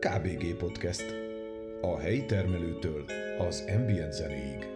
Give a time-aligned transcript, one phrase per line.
[0.00, 1.14] KBG Podcast.
[1.80, 3.04] A helyi termelőtől
[3.38, 4.66] az ambient zenéig.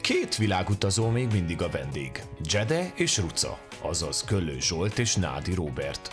[0.00, 2.22] Két világutazó még mindig a vendég,
[2.52, 6.10] Jede és Ruca, azaz Köllő Zsolt és Nádi Robert.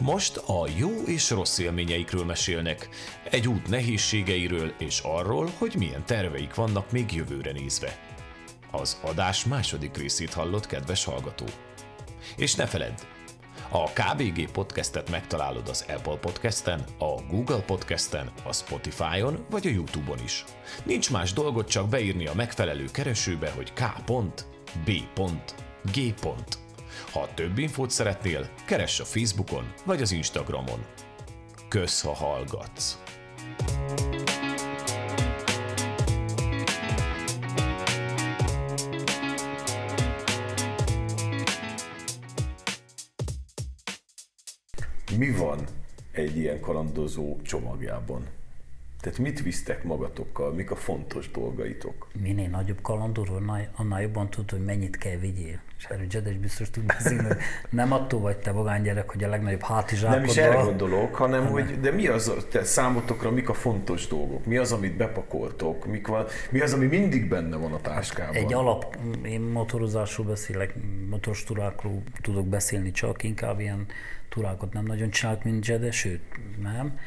[0.00, 2.88] Most a jó és rossz élményeikről mesélnek,
[3.30, 7.98] egy út nehézségeiről és arról, hogy milyen terveik vannak még jövőre nézve.
[8.70, 11.46] Az adás második részét hallott, kedves hallgató.
[12.36, 12.94] És ne feledd,
[13.70, 20.18] a KBG podcastet megtalálod az Apple podcasten, a Google podcasten, a Spotify-on vagy a YouTube-on
[20.24, 20.44] is.
[20.84, 25.14] Nincs más dolgot csak beírni a megfelelő keresőbe, hogy k.b.g.
[27.12, 30.84] Ha több infót szeretnél, keress a Facebookon vagy az Instagramon.
[31.68, 33.05] Kösz, ha hallgatsz!
[46.60, 48.26] Kalandozó csomagjában?
[49.00, 52.08] Tehát mit visztek magatokkal, mik a fontos dolgaitok?
[52.22, 53.34] Minél nagyobb kalandorú,
[53.74, 55.60] annál jobban tudod, hogy mennyit kell vigyél.
[55.78, 57.34] És erről Jedes biztos tud beszélni,
[57.70, 60.20] nem attól vagy te gyerek, hogy a legnagyobb hátizsákodban.
[60.20, 64.06] Nem is erre gondolok, hanem, hanem hogy de mi az, te számotokra mik a fontos
[64.06, 64.46] dolgok?
[64.46, 65.86] Mi az, amit bepakoltok?
[65.86, 68.34] Mik van, mi az, ami mindig benne van a táskában?
[68.34, 70.74] Egy alap, én motorozásról beszélek,
[71.10, 73.86] motoros turákról tudok beszélni csak, inkább ilyen
[74.36, 76.20] turákat nem nagyon csinálok, mint Jede, sőt,
[76.62, 76.98] nem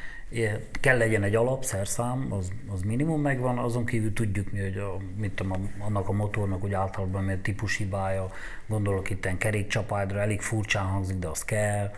[0.79, 5.31] kell legyen egy alapszerszám, az, az minimum megvan, azon kívül tudjuk mi, hogy a, mit
[5.31, 8.29] tudom, annak a motornak hogy általában mi a típus hibája,
[8.67, 11.91] gondolok itt kerékcsapágyra, elég furcsán hangzik, de az kell,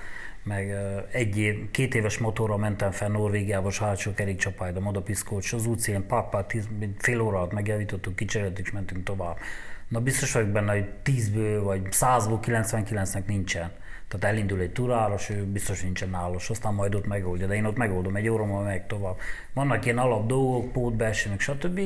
[0.44, 0.76] meg
[1.12, 6.46] egy év, két éves motorra mentem fel Norvégiába, és hátsó kerékcsapályra, modapiszkolt, az útszélén pár,
[6.46, 9.38] tíz, fél óra alatt megjavítottuk, kicseréltük, és mentünk tovább.
[9.88, 13.72] Na biztos vagyok benne, hogy 10-ből vagy 100-ból 99-nek nincsen.
[14.12, 17.78] Tehát elindul egy turáros, ő biztos nincsen nálos, aztán majd ott megoldja, de én ott
[17.78, 19.16] megoldom, egy óra múlva meg tovább.
[19.54, 21.80] Vannak ilyen alap dolgok, pótbelsőnek, stb.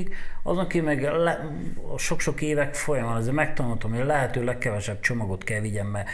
[0.44, 1.50] Az, aki meg le,
[1.98, 6.10] sok-sok évek folyamán azért megtanultam, hogy lehető legkevesebb csomagot kell vigyem, mert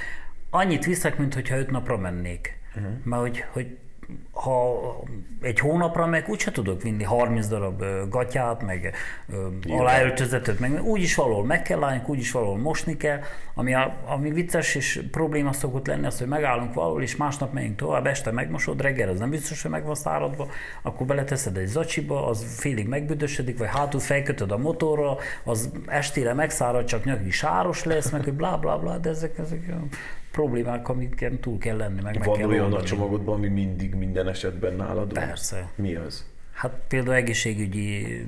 [0.49, 2.57] annyit viszek, mint hogyha öt napra mennék.
[2.75, 2.91] Uh-huh.
[3.03, 3.77] Mert hogy, hogy
[4.31, 4.79] ha
[5.41, 8.95] egy hónapra meg úgyse tudok vinni 30 darab gatyát, meg
[9.69, 13.19] aláöltözetet, meg úgyis valahol meg kell állni, úgyis valahol mosni kell,
[13.53, 17.75] ami, a, ami vicces és probléma szokott lenni az, hogy megállunk valahol, és másnap megyünk
[17.75, 20.47] tovább, este megmosod, reggel az nem biztos, hogy meg van száradva,
[20.81, 26.85] akkor beleteszed egy zacsiba, az félig megbüdösödik, vagy hátul felkötöd a motorra, az estére megszárad,
[26.85, 29.73] csak nyaki sáros lesz, meg hogy blá blá blá, de ezek, ezek
[30.31, 32.01] problémák, amiken túl kell lenni.
[32.01, 35.13] Meg Van meg kell olyan a csomagodban, ami mindig minden esetben nálad?
[35.13, 35.71] Persze.
[35.75, 36.25] Mi az?
[36.51, 38.21] Hát például egészségügyi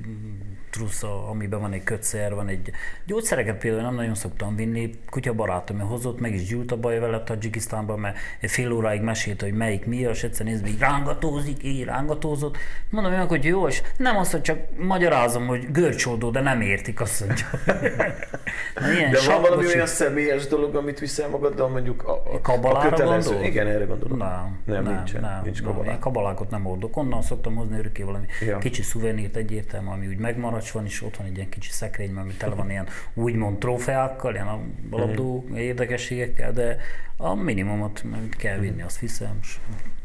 [0.74, 2.70] trusza, amiben van egy kötszer, van egy...
[3.06, 7.22] Gyógyszereket például nem nagyon szoktam vinni, kutya barátom hozott, meg is gyűlt a baj vele
[7.22, 11.84] Tajikisztánban, mert egy fél óráig mesélt, hogy melyik mi, és egyszer nézve, így rángatózik, így
[11.84, 12.56] rángatózott.
[12.90, 17.00] Mondom hogy hogy jó, és nem azt, hogy csak magyarázom, hogy görcsoldó, de nem értik
[17.00, 17.44] azt, hogy
[18.94, 23.30] ilyen De van valami olyan személyes dolog, amit viszel magaddal, mondjuk a, a, a kötelező?
[23.30, 23.46] Gondol?
[23.46, 24.18] Igen, erre gondolom.
[24.18, 25.84] Nem, nem, nem nincsen, nem, nincs kabalák.
[25.84, 26.96] Nem, én kabalákot nem hordok.
[26.96, 28.58] Onnan szoktam hozni örökké valami ja.
[28.58, 32.16] kicsi szuvenírt egyértelmű, ami úgy megmarad, maracs van, és ott van egy ilyen kicsi szekrény,
[32.16, 34.60] ami tele van ilyen úgymond trófeákkal, ilyen a
[34.90, 35.54] labdó mm.
[35.54, 36.78] érdekességekkel, de
[37.16, 39.40] a minimumot kell vinni, azt hiszem.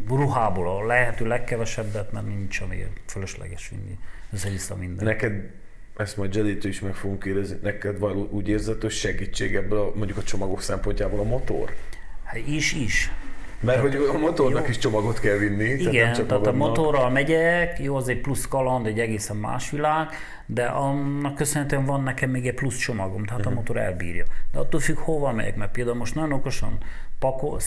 [0.08, 3.98] Ruhából a lehető legkevesebbet, mert nincs, ami fölösleges vinni.
[4.34, 5.06] Össze-vissza minden.
[5.06, 5.52] Neked
[5.98, 9.92] ezt majd Jeditől is meg fogunk kérdezni, neked való úgy érzed, hogy segítség ebből a,
[9.96, 11.76] mondjuk a csomagok szempontjából a motor?
[12.24, 13.12] Hát is, is.
[13.60, 14.70] Mert hogy a motornak jó.
[14.70, 15.64] is csomagot kell vinni.
[15.64, 19.70] Igen, tehát, csak tehát a motorral megyek, jó, az egy plusz kaland, egy egészen más
[19.70, 20.08] világ,
[20.46, 23.46] de annak köszönhetően van nekem még egy plusz csomagom, tehát uh-huh.
[23.46, 23.60] a mhm.
[23.60, 24.26] motor elbírja.
[24.52, 26.78] De attól függ, hova megyek, mert például most nagyon okosan
[27.20, 27.60] pakol,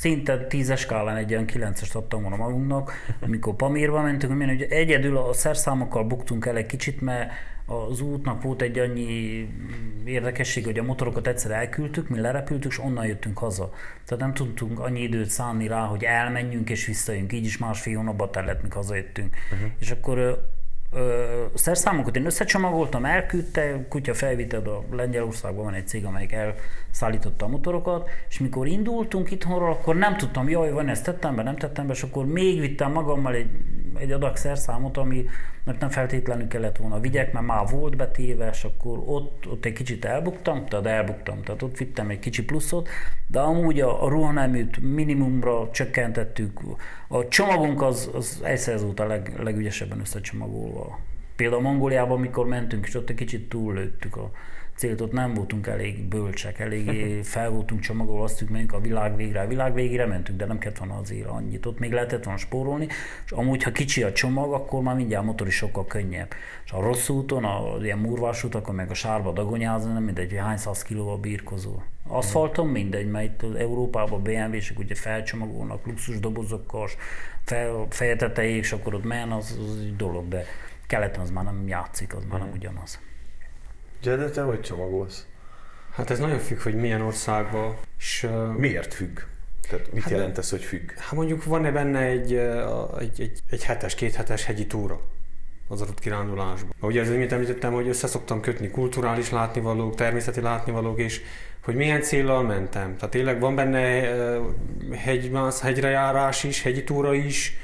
[0.00, 5.32] szinte tízes skálán egy olyan kilencest adtam volna magunknak, amikor Pamírba mentünk, hogy egyedül a
[5.32, 7.30] szerszámokkal buktunk el egy kicsit, mert
[7.68, 9.48] az útnak volt egy annyi
[10.04, 13.72] érdekesség, hogy a motorokat egyszer elküldtük, mi lerepültük, és onnan jöttünk haza.
[14.04, 17.32] Tehát nem tudtunk annyi időt szánni rá, hogy elmenjünk és visszajönk.
[17.32, 19.34] Így is másfél hónapban tellett, míg hazajöttünk.
[19.52, 19.70] Uh-huh.
[19.78, 20.46] És akkor
[20.92, 27.48] Ö, szerszámokat én összecsomagoltam, elküldte, kutya felvitted a Lengyelországban van egy cég, amelyik elszállította a
[27.48, 31.86] motorokat, és mikor indultunk itthonról, akkor nem tudtam, jaj, van ezt tettem be, nem tettem
[31.86, 33.50] be, és akkor még vittem magammal egy,
[33.98, 35.26] egy adag szerszámot, ami
[35.68, 39.72] mert nem feltétlenül kellett volna vigyek, mert már volt betéve, és akkor ott, ott egy
[39.72, 42.88] kicsit elbuktam, tehát elbuktam, tehát ott vittem egy kicsi pluszot,
[43.26, 46.60] de amúgy a, a ruhaneműt minimumra csökkentettük.
[47.08, 50.98] A csomagunk az, az egyszer a leg, legügyesebben összecsomagolva.
[51.36, 54.30] Például Mongóliában, amikor mentünk, és ott egy kicsit túllőttük a
[54.78, 56.90] célt, ott nem voltunk elég bölcsek, elég
[57.24, 60.78] fel voltunk csomagolva, azt mondjuk a világ végre, a világ végére mentünk, de nem kellett
[60.78, 62.86] volna azért annyit, ott még lehetett volna spórolni,
[63.24, 66.32] és amúgy, ha kicsi a csomag, akkor már mindjárt a motor is sokkal könnyebb.
[66.64, 70.38] És a rossz úton, a ilyen murvás utakon, meg a sárba dagonyázni, nem mindegy, hogy
[70.38, 71.82] hány száz kilóval birkozó.
[72.06, 76.88] Aszfalton mindegy, mert itt Európában BMW-sek ugye felcsomagolnak luxus dobozokkal,
[77.44, 80.44] fel, fejetetejék, és akkor ott men, az, az egy dolog, de
[80.86, 82.98] keleten az már nem játszik, az már nem ugyanaz.
[84.02, 85.26] Jede, te hogy csomagolsz?
[85.92, 87.76] Hát ez nagyon függ, hogy milyen országban.
[87.98, 89.18] És, Miért függ?
[89.68, 90.90] Tehát mit Hát- jelent ez, hogy függ?
[90.96, 92.34] hát mondjuk van-e benne egy,
[92.98, 95.00] egy, egy, egy hetes, két hetes hegyi túra
[95.68, 96.72] az adott kirándulásban.
[96.80, 101.20] Ugye az imént említettem, hogy össze szoktam kötni kulturális látnivalók, természeti látnivalók, és
[101.64, 102.96] hogy milyen céllal mentem.
[102.96, 104.10] Tehát tényleg van benne
[104.96, 107.56] hegymász, hegyre járás is, hegyi túra is,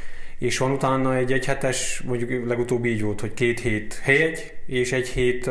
[0.44, 5.08] és van utána egy egyhetes, mondjuk legutóbb így volt, hogy két hét hegy, és egy
[5.08, 5.50] hét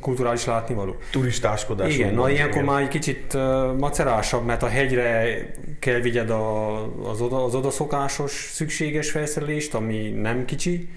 [0.00, 0.96] kulturális látnivaló.
[1.10, 1.94] Turistáskodás.
[1.94, 3.34] Igen, na ilyenkor már egy kicsit
[3.78, 5.38] macerásabb, mert a hegyre
[5.78, 10.88] kell vigyed a, az, oda, az odaszokásos szükséges felszerelést, ami nem kicsi,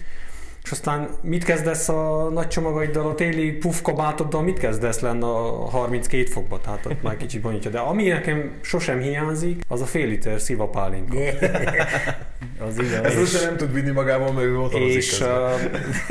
[0.64, 6.26] és aztán mit kezdesz a nagy csomagaiddal, a téli puffkabátoddal, mit kezdesz lenne a 32
[6.26, 7.72] fokba, tehát ott már kicsit bonyolítja.
[7.72, 11.18] De ami nekem sosem hiányzik, az a fél liter szivapálinka.
[12.68, 13.04] az igaz.
[13.04, 15.30] Ez most nem tud vinni magával, mert ő motorozik És uh,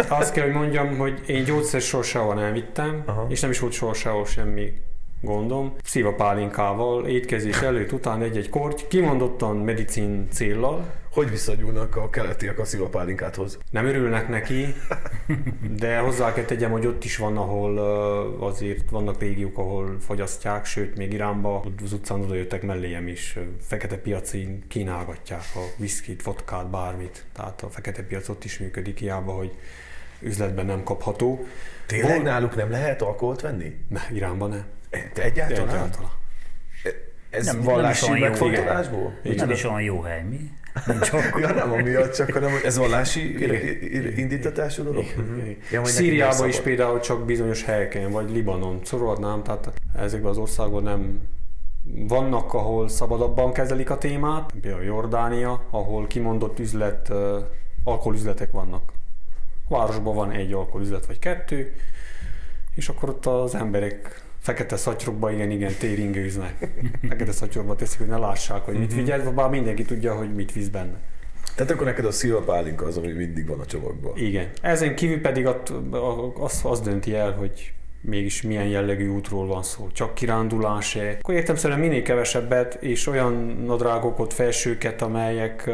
[0.08, 3.26] azt kell, hogy mondjam, hogy én gyógyszer soha nem vittem, Aha.
[3.28, 4.72] és nem is volt soha sehol semmi
[5.20, 5.74] gondom.
[5.84, 10.84] Szívapálinkával, étkezés előtt, után egy-egy korty, kimondottan medicin céllal.
[11.12, 13.58] Hogy visszagyúlnak a keletiek a szivapálinkáthoz?
[13.70, 14.74] Nem örülnek neki,
[15.76, 17.78] de hozzá kell tegyem, hogy ott is van, ahol
[18.38, 23.96] azért vannak régiók, ahol fogyasztják, sőt, még Iránba az utcán oda jöttek melléjem is, fekete
[23.96, 27.24] piacin kínálgatják a viszkit, vodkát, bármit.
[27.32, 29.54] Tehát a fekete piac ott is működik, hiába, hogy
[30.20, 31.46] üzletben nem kapható.
[31.86, 33.76] Tényleg Van- náluk nem lehet alkoholt venni?
[33.88, 34.64] Ne, Iránban ne.
[35.12, 35.68] Te egyáltalán?
[35.68, 36.10] Egyáltalán.
[37.30, 39.18] Ez Nem- nem vallási is olyan jó, megfontolásból?
[39.22, 40.50] Nem is olyan jó hely, mi?
[40.86, 41.40] Nincs akkor.
[41.40, 43.44] Ja, nem amiatt, csak hanem, hogy ez vallási
[44.16, 45.04] indítatású dolog?
[45.70, 50.38] Ja, hogy neki Szíriában is például csak bizonyos helyeken, vagy Libanon, szorolhatnám, tehát ezekben az
[50.38, 51.20] országban nem
[52.08, 57.12] vannak, ahol szabadabban kezelik a témát, például Jordánia, ahol kimondott üzlet,
[57.84, 58.92] alkoholüzletek vannak.
[59.68, 61.74] A városban van egy alkoholüzlet vagy kettő,
[62.74, 66.68] és akkor ott az emberek fekete szatyrokba igen, igen, téringőznek.
[67.08, 70.68] Fekete szatyrokba teszik, hogy ne lássák, hogy mit vigyed, bár mindenki tudja, hogy mit visz
[70.68, 71.00] benne.
[71.54, 74.16] Tehát akkor neked a szilvapálinka az, ami mindig van a csomagban.
[74.16, 74.50] Igen.
[74.62, 75.72] Ezen kívül pedig att,
[76.40, 79.88] az, az dönti el, hogy mégis milyen jellegű útról van szó.
[79.92, 81.16] Csak kirándulás-e.
[81.18, 83.34] Akkor értemszerűen minél kevesebbet, és olyan
[83.66, 85.70] nadrágokat, felsőket, amelyek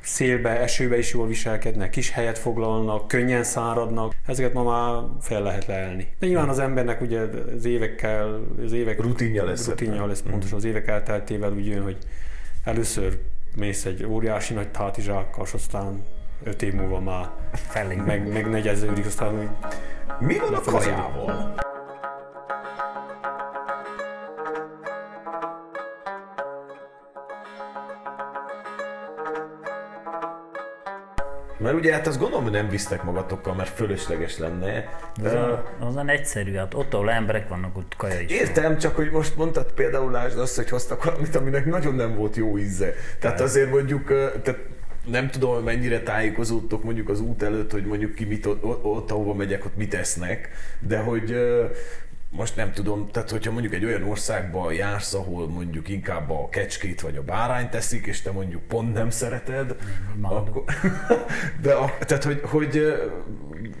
[0.00, 4.14] szélbe, esőbe is jól viselkednek, kis helyet foglalnak, könnyen száradnak.
[4.26, 6.14] Ezeket ma már fel lehet leelni.
[6.18, 7.20] De nyilván az embernek ugye
[7.56, 11.96] az évekkel, az évek Rutinja lesz rutinja lesz pontosan az évek elteltével úgy jön, hogy
[12.64, 13.18] először
[13.56, 16.04] mész egy óriási nagy hátizsákkal, és aztán
[16.44, 17.94] öt év múlva már Felé.
[17.94, 19.48] meg, meg negyeződik, aztán úgy
[20.18, 21.54] Mi van a kajával?
[31.58, 34.98] Mert ugye hát azt gondolom, hogy nem visztek magatokkal, mert fölösleges lenne.
[35.24, 38.30] Az, a, az olyan egyszerű, hát ott, ahol emberek vannak, ott kaja is.
[38.30, 38.38] van.
[38.38, 42.36] Értem, csak hogy most mondtad például lásd azt, hogy hoztak valamit, aminek nagyon nem volt
[42.36, 42.92] jó íze.
[43.18, 44.06] Tehát azért mondjuk,
[44.42, 44.58] tehát
[45.06, 49.10] nem tudom, hogy mennyire tájékozódtok mondjuk az út előtt, hogy mondjuk ki mit, ott, ott
[49.10, 50.48] ahova megyek, ott mit esznek,
[50.80, 51.34] de hogy
[52.30, 57.00] most nem tudom, tehát hogyha mondjuk egy olyan országba jársz, ahol mondjuk inkább a kecskét
[57.00, 59.76] vagy a bárányt teszik, és te mondjuk pont nem szereted,
[60.20, 60.64] akkor,
[61.62, 62.94] de a, tehát, hogy, hogy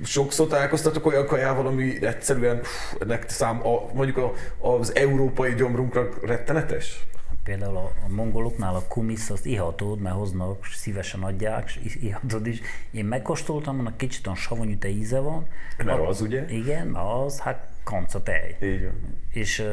[0.04, 6.08] sokszor találkoztatok olyan kajával, ami egyszerűen pff, ennek szám, a, mondjuk a, az európai gyomrunkra
[6.22, 7.06] rettenetes?
[7.44, 12.60] Például a, a mongoloknál a kumisz, azt ihatod, mert hoznak, szívesen adják, és ihatod is.
[12.90, 15.46] Én megkóstoltam, annak kicsit olyan savanyú te íze van.
[15.84, 16.44] Mert az ugye?
[16.48, 18.56] Igen, az, hát kanca tej.
[18.62, 19.20] Így van.
[19.32, 19.66] És uh,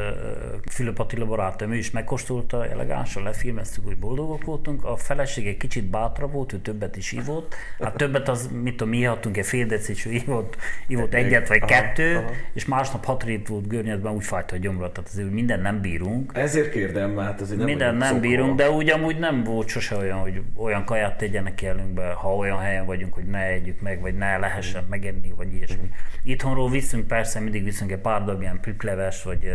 [0.71, 4.85] Fülöp Attila barátom, ő is megkóstolta, elegánsan lefilmeztük, hogy boldogok voltunk.
[4.85, 7.55] A feleség egy kicsit bátra volt, ő többet is ivott.
[7.79, 11.47] Hát többet az, mit tudom, mi ihattunk egy fél decit, és ő ivott, ivott egyet
[11.47, 12.31] vagy Aha, kettő, aha.
[12.53, 16.31] és másnap hat rét volt görnyedben, úgy fájt a gyomra, tehát azért minden nem bírunk.
[16.35, 18.21] Ezért kérdem, hát azért nem Minden nem szokva.
[18.21, 22.35] bírunk, de úgy amúgy nem volt sose olyan, hogy olyan kaját tegyenek ki előnkbe, ha
[22.35, 25.89] olyan helyen vagyunk, hogy ne együk meg, vagy ne lehessen megenni, vagy ilyesmi.
[26.23, 29.53] Itthonról viszünk persze, mindig viszünk egy pár darab ilyen prükleves, vagy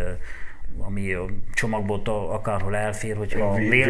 [0.79, 3.89] ami a csomagból akárhol elfér, hogyha Vé- vél...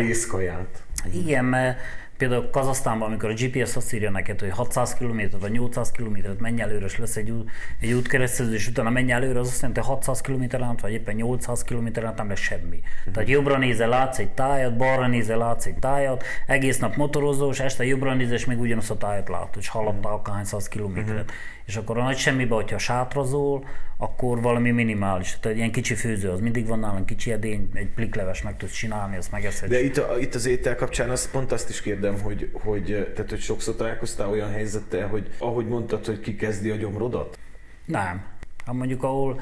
[1.13, 1.79] Igen, mert,
[2.17, 6.61] Például Kazasztánban, amikor a GPS azt írja neked, hogy 600 km vagy 800 km menj
[6.61, 9.89] előre, és lesz egy, út, egy útkeresztező, és utána menj előre, az azt jelenti, hogy
[9.89, 12.77] 600 km át, vagy éppen 800 km át nem lesz semmi.
[12.77, 13.15] Uh-huh.
[13.15, 17.61] Tehát jobbra nézel, látsz egy tájat, balra nézel, látsz egy tájat, egész nap motorozó, és
[17.61, 20.13] este jobbra nézel, és még ugyanazt a tájat látod, és uh-huh.
[20.13, 21.25] akárhány száz kilométeret.
[21.25, 21.37] Uh-huh.
[21.67, 23.65] És akkor a nagy semmibe, hogyha sátrazol,
[23.97, 25.29] akkor valami minimális.
[25.29, 28.73] Tehát egy ilyen kicsi főző, az mindig van nálam kicsi edény, egy plikleves meg tudsz
[28.73, 29.69] csinálni, azt megeszed.
[29.69, 33.31] De itt, a, itt az étel kapcsán azt, pont azt is kérdem, hogy, hogy, tehát,
[33.31, 37.39] hogy sokszor találkoztál olyan helyzettel, hogy ahogy mondtad, hogy ki kezdi a gyomrodat?
[37.85, 38.25] Nem.
[38.67, 39.41] Hát mondjuk ahol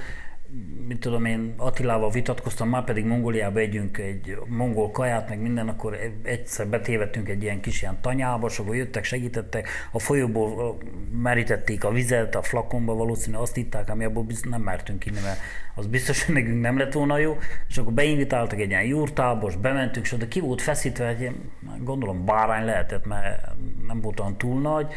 [0.87, 5.99] mit tudom én, Attilával vitatkoztam, már pedig Mongóliába együnk egy mongol kaját, meg minden, akkor
[6.23, 10.79] egyszer betévettünk egy ilyen kis ilyen tanyába, és akkor jöttek, segítettek, a folyóból
[11.23, 15.39] merítették a vizet, a flakonba valószínűleg azt itták, ami abból biztos nem mertünk inni, mert
[15.75, 20.07] az biztos, hogy nekünk nem lett volna jó, és akkor beinvitáltak egy ilyen jurtába, bementünk,
[20.07, 23.47] és oda ki volt feszítve, egy ilyen, gondolom bárány lehetett, mert
[23.87, 24.93] nem volt olyan túl nagy,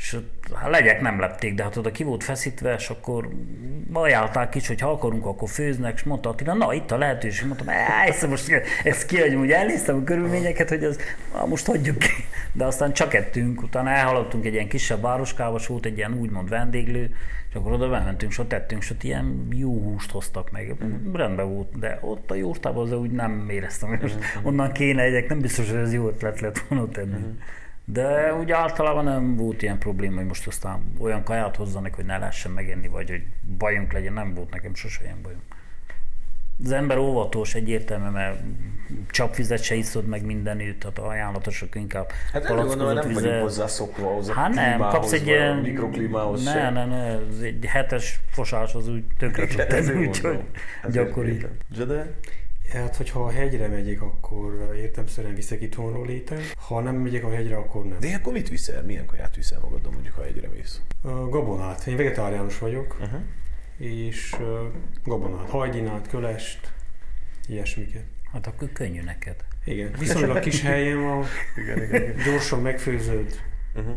[0.00, 0.18] és
[0.54, 3.28] hát legyek nem lepték, de hát oda ki volt feszítve, és akkor
[3.92, 7.68] ajánlták is, hogy ha akarunk, akkor főznek, és mondta Attila, na itt a lehetőség, mondtam,
[8.06, 8.50] ezt most
[8.84, 10.98] ezt kiadjunk, úgy elnéztem a körülményeket, hogy az,
[11.32, 12.10] na, most hagyjuk ki.
[12.52, 16.48] De aztán csak ettünk, utána elhaladtunk egy ilyen kisebb városkába, és volt egy ilyen úgymond
[16.48, 17.14] vendéglő,
[17.50, 20.74] és akkor oda bementünk, és ott tettünk, és ott ilyen jó húst hoztak meg.
[20.84, 21.14] Mm.
[21.14, 24.46] Rendben volt, de ott a jurtában az úgy nem éreztem, hogy most mm.
[24.46, 27.18] onnan kéne egyek, nem biztos, hogy ez jó ötlet lett volna ott enni.
[27.18, 27.38] Mm.
[27.92, 32.18] De úgy általában nem volt ilyen probléma, hogy most aztán olyan kaját hozzanak, hogy ne
[32.18, 33.22] lehessen megenni, vagy hogy
[33.58, 35.40] bajunk legyen, nem volt nekem sose ilyen bajom.
[36.64, 38.40] Az ember óvatos egyértelmű, mert
[39.10, 43.22] csapvizet se iszod meg mindenütt, tehát ajánlatosok inkább Hát gondolom, nem vizet.
[43.22, 45.56] vagyunk hozzászokva ahhoz a Hát nem, kapsz egy ilyen...
[45.56, 46.72] mikroklímához Ne, sem.
[46.72, 50.40] ne, ne, egy hetes fosás az úgy tönkre tud tenni, úgyhogy
[50.90, 51.46] gyakori.
[51.74, 52.10] Zsede?
[52.72, 56.54] Hát, hogyha a hegyre megyek, akkor értemszerűen viszek itthonról ételt.
[56.66, 58.00] Ha nem megyek a hegyre, akkor nem.
[58.00, 58.82] De akkor mit viszel?
[58.82, 60.80] Milyen kaját viszel magadon, mondjuk, ha hegyre mész?
[61.02, 61.86] A gabonát.
[61.86, 63.20] Én vegetáriánus vagyok, uh-huh.
[63.78, 64.46] és uh,
[65.04, 66.72] gabonát, hajdinát, kölest,
[67.48, 68.04] ilyesmiket.
[68.32, 69.36] Hát akkor könnyű neked.
[69.64, 69.92] Igen.
[69.98, 71.24] Viszonylag kis helyen van,
[71.62, 72.16] igen, igen, igen.
[72.24, 73.40] gyorsan megfőződ,
[73.74, 73.94] uh-huh.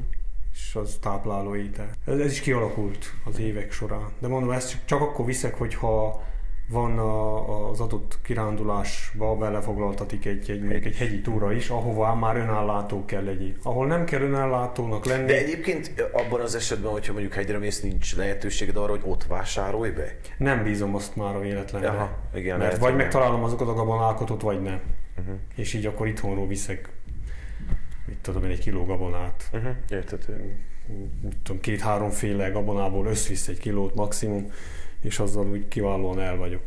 [0.53, 1.89] és az tápláló étel.
[2.06, 4.12] Ez, ez is kialakult az évek során.
[4.20, 6.24] De mondom, ezt csak akkor viszek, hogyha
[6.74, 12.36] van a, az adott kirándulásba belefoglaltatik egy, egy, egy, egy hegyi túra is, ahova már
[12.36, 13.56] önállátó kell legyen.
[13.63, 15.25] Ahol nem kell önállátónak lenni.
[15.25, 19.92] De egyébként abban az esetben, hogyha mondjuk hegyre mész, nincs lehetőséged arra, hogy ott vásárolj
[19.92, 20.15] be?
[20.38, 21.89] Nem bízom azt már a véletlenre.
[21.89, 24.82] Aha, igen, Mert vagy megtalálom azokat a gabonákotot, vagy nem.
[25.20, 25.36] Uh-huh.
[25.56, 26.89] És így akkor itthonról viszek,
[28.06, 29.50] mit tudom én, egy kiló gabonát.
[29.53, 29.72] Uh-huh.
[29.89, 30.58] Értető.
[31.44, 34.51] Tudom, két-háromféle gabonából összvisz egy kilót maximum
[35.03, 36.62] és azzal úgy kiválóan el vagyok.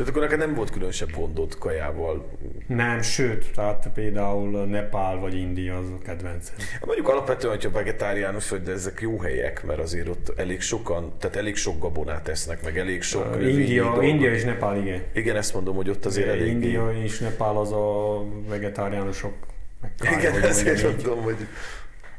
[0.00, 2.28] Tehát akkor neked nem volt különösebb gondod kajával?
[2.66, 6.54] Nem, sőt, tehát például Nepál vagy India az a kedvencem.
[6.72, 11.12] Hát mondjuk alapvetően, hogyha vegetáriánus vagy, de ezek jó helyek, mert azért ott elég sokan,
[11.18, 15.02] tehát elég sok gabonát esznek, meg elég sok uh, India, India és Nepál, igen.
[15.12, 16.46] Igen, ezt mondom, hogy ott azért elég...
[16.46, 19.32] India és Nepál az a vegetáriánusok
[19.80, 21.36] meg Igen, ezért mondom, hogy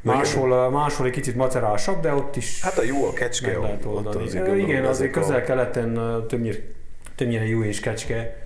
[0.02, 4.16] Máshol, máshol egy kicsit macerásabb, de ott is Hát a jó a kecske, lehet oldani.
[4.16, 5.94] Ott azért Igen, azért közel-keleten
[6.28, 6.58] többnyire,
[7.14, 8.36] többnyire jó és kecske,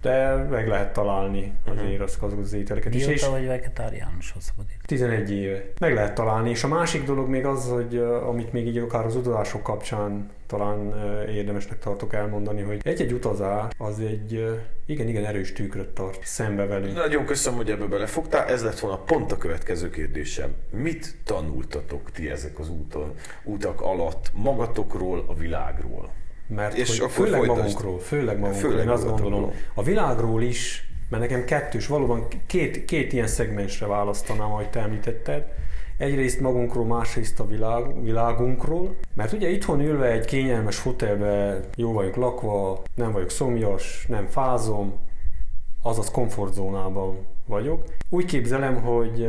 [0.00, 1.52] de meg lehet találni
[1.98, 3.06] az az ételeket is.
[3.06, 5.62] Mióta vagy vegetáriánus, ha szabad 11 éve.
[5.80, 9.16] Meg lehet találni, és a másik dolog még az, hogy amit még így akár az
[9.16, 10.94] utazások kapcsán talán
[11.28, 16.94] érdemesnek tartok elmondani, hogy egy-egy utazás az egy igen-igen erős tükröt tart szembe velünk.
[16.94, 18.46] Nagyon köszönöm, hogy ebbe belefogtál.
[18.46, 20.54] Ez lett volna pont a következő kérdésem.
[20.70, 23.14] Mit tanultatok ti ezek az úton,
[23.44, 26.10] utak alatt magatokról, a világról?
[26.54, 30.88] Mert és hogy akkor főleg magunkról, főleg magunkról, főleg én azt gondolom, a világról is,
[31.08, 35.44] mert nekem kettős, valóban két, két ilyen szegmensre választanám, ahogy te említetted.
[35.96, 42.16] Egyrészt magunkról, másrészt a világ, világunkról, mert ugye itthon ülve egy kényelmes fotelbe jó vagyok
[42.16, 44.98] lakva, nem vagyok szomjas, nem fázom,
[45.82, 47.84] azaz komfortzónában vagyok.
[48.08, 49.28] Úgy képzelem, hogy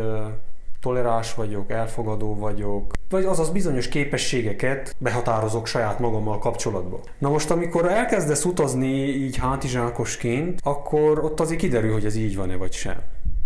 [0.82, 7.00] toleráns vagyok, elfogadó vagyok, vagy azaz bizonyos képességeket behatározok saját magammal kapcsolatban.
[7.18, 12.56] Na most, amikor elkezdesz utazni így hátizsákosként, akkor ott azért kiderül, hogy ez így van-e
[12.56, 12.98] vagy sem.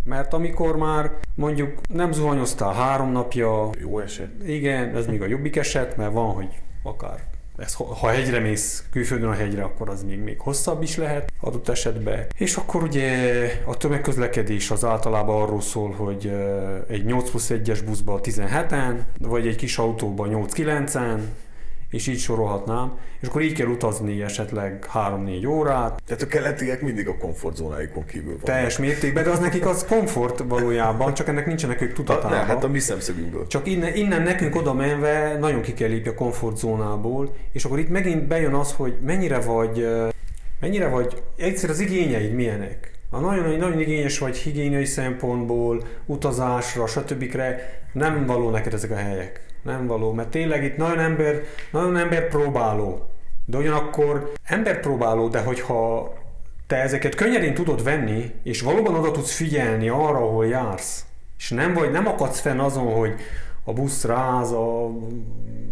[0.04, 3.70] Mert amikor már mondjuk nem zuhanyoztál három napja...
[3.80, 4.32] Jó eset.
[4.48, 9.30] Igen, ez még a jobbik eset, mert van, hogy akár ez, ha hegyre mész, külföldön
[9.30, 12.26] a hegyre, akkor az még, még hosszabb is lehet adott esetben.
[12.38, 13.32] És akkor ugye
[13.66, 16.34] a tömegközlekedés az általában arról szól, hogy
[16.88, 21.20] egy 8 plusz 1-es buszba 17-en, vagy egy kis autóban 8-9-en,
[21.96, 26.02] és így sorolhatnám, és akkor így kell utazni esetleg 3-4 órát.
[26.06, 28.44] Tehát a keletiek mindig a komfortzónáikon kívül vannak.
[28.44, 32.38] Teljes mértékben, de az nekik az komfort valójában, csak ennek nincsenek ők tudatában.
[32.38, 33.48] Ne, hát a mi szemszögünkből.
[33.48, 37.90] Csak innen, innen nekünk oda menve nagyon ki kell lépni a komfortzónából, és akkor itt
[37.90, 39.88] megint bejön az, hogy mennyire vagy,
[40.60, 42.92] mennyire vagy, egyszer az igényeid milyenek.
[43.12, 47.36] Ha nagyon, nagyon igényes vagy higiéniai szempontból, utazásra, stb.
[47.94, 49.45] nem való neked ezek a helyek.
[49.66, 51.42] Nem való, mert tényleg itt nagyon ember,
[51.72, 53.10] nagyon ember próbáló.
[53.46, 56.14] De ugyanakkor ember próbáló, de hogyha
[56.68, 61.06] te ezeket könnyedén tudod venni, és valóban oda tudsz figyelni arra, ahol jársz,
[61.38, 63.14] és nem vagy, nem akadsz fenn azon, hogy
[63.64, 64.86] a busz ráz, a,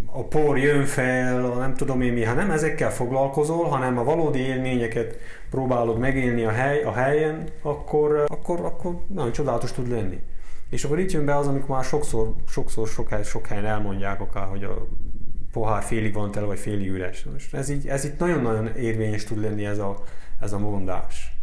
[0.05, 4.03] a por jön fel, a nem tudom én mi, hát nem ezekkel foglalkozol, hanem a
[4.03, 5.17] valódi élményeket
[5.49, 10.19] próbálod megélni a, hely, a helyen, akkor, akkor, akkor nagyon csodálatos tud lenni.
[10.73, 14.21] És akkor itt jön be az, amikor már sokszor, sokszor sok, hely, sok helyen elmondják
[14.21, 14.87] akár, hogy a
[15.51, 17.25] pohár félig van tele, vagy félig üres.
[17.33, 20.03] Most ez, így, ez itt nagyon-nagyon érvényes tud lenni ez a,
[20.39, 21.37] ez a mondás.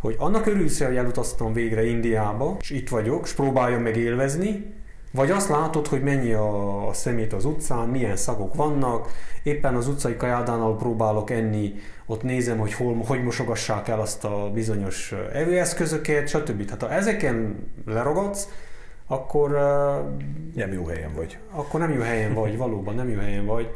[0.00, 4.74] Hogy annak örülsz, hogy elutaztam végre Indiába, és itt vagyok, és próbáljam meg élvezni,
[5.12, 9.08] vagy azt látod, hogy mennyi a, a szemét az utcán, milyen szagok vannak,
[9.42, 11.74] éppen az utcai kajádánál próbálok enni,
[12.06, 16.64] ott nézem, hogy hol, hogy mosogassák el azt a bizonyos evőeszközöket, stb.
[16.64, 18.48] Tehát ha ezeken lerogadsz,
[19.12, 19.50] akkor...
[20.54, 21.38] Nem jó helyen vagy.
[21.50, 23.74] Akkor nem jó helyen vagy, valóban nem jó helyen vagy.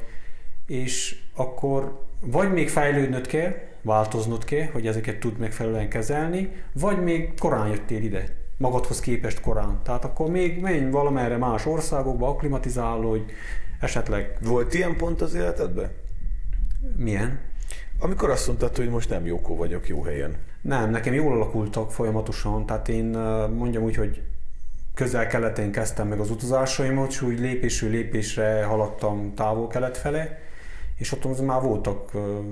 [0.67, 7.39] És akkor vagy még fejlődnöd kell, változnod kell, hogy ezeket tud megfelelően kezelni, vagy még
[7.39, 8.25] korán jöttél ide
[8.57, 9.81] magadhoz képest korán.
[9.83, 13.33] Tehát akkor még menj valamerre más országokba, akklimatizálódj,
[13.81, 14.39] esetleg...
[14.43, 15.91] Volt ilyen pont az életedben?
[16.97, 17.41] Milyen?
[17.99, 20.37] Amikor azt mondtad, hogy most nem jókó vagyok jó helyen.
[20.63, 23.05] Nem, nekem jól alakultak folyamatosan, tehát én
[23.57, 24.23] mondjam úgy, hogy
[24.97, 30.39] közel-keleten kezdtem meg az utazásaimat, és úgy lépésről lépésre haladtam távol-kelet fele,
[30.97, 32.11] és ott az már voltak,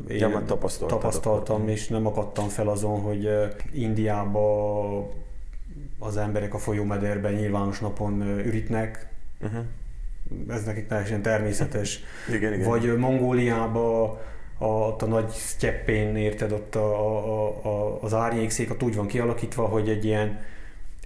[0.09, 3.29] én ja, tapasztaltam, tapasztaltam és nem akadtam fel azon, hogy
[3.73, 5.13] Indiába
[5.99, 9.07] az emberek a folyómederben nyilvános napon ürítnek,
[9.41, 9.65] uh-huh.
[10.49, 12.01] ez nekik teljesen természetes.
[12.37, 12.69] igen, igen.
[12.69, 14.21] Vagy Mongóliába
[14.59, 14.65] a,
[14.99, 19.89] a nagy sztyeppén, érted, ott a, a, a, az árnyékszék ott úgy van kialakítva, hogy
[19.89, 20.39] egy ilyen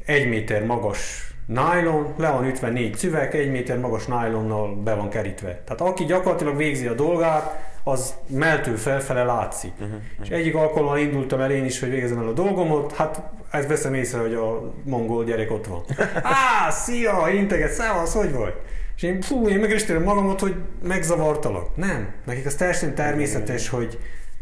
[0.08, 5.08] egy méter magas nylon, le van ütve négy szüveg, egy méter magas nylonnal be van
[5.08, 5.60] kerítve.
[5.64, 9.72] Tehát aki gyakorlatilag végzi a dolgát, az meltő felfele látszik.
[9.72, 10.02] Uh-huh, uh-huh.
[10.22, 13.94] És egyik alkalommal indultam el én is, hogy végezem el a dolgomot, hát ezt veszem
[13.94, 15.84] észre, hogy a mongol gyerek ott van.
[16.22, 18.54] Á, szia, integet, szevasz, hogy vagy?
[18.96, 21.76] És én, fú, én megestélem magamat, hogy megzavartalak.
[21.76, 23.98] Nem, nekik az teljesen természetes, hogy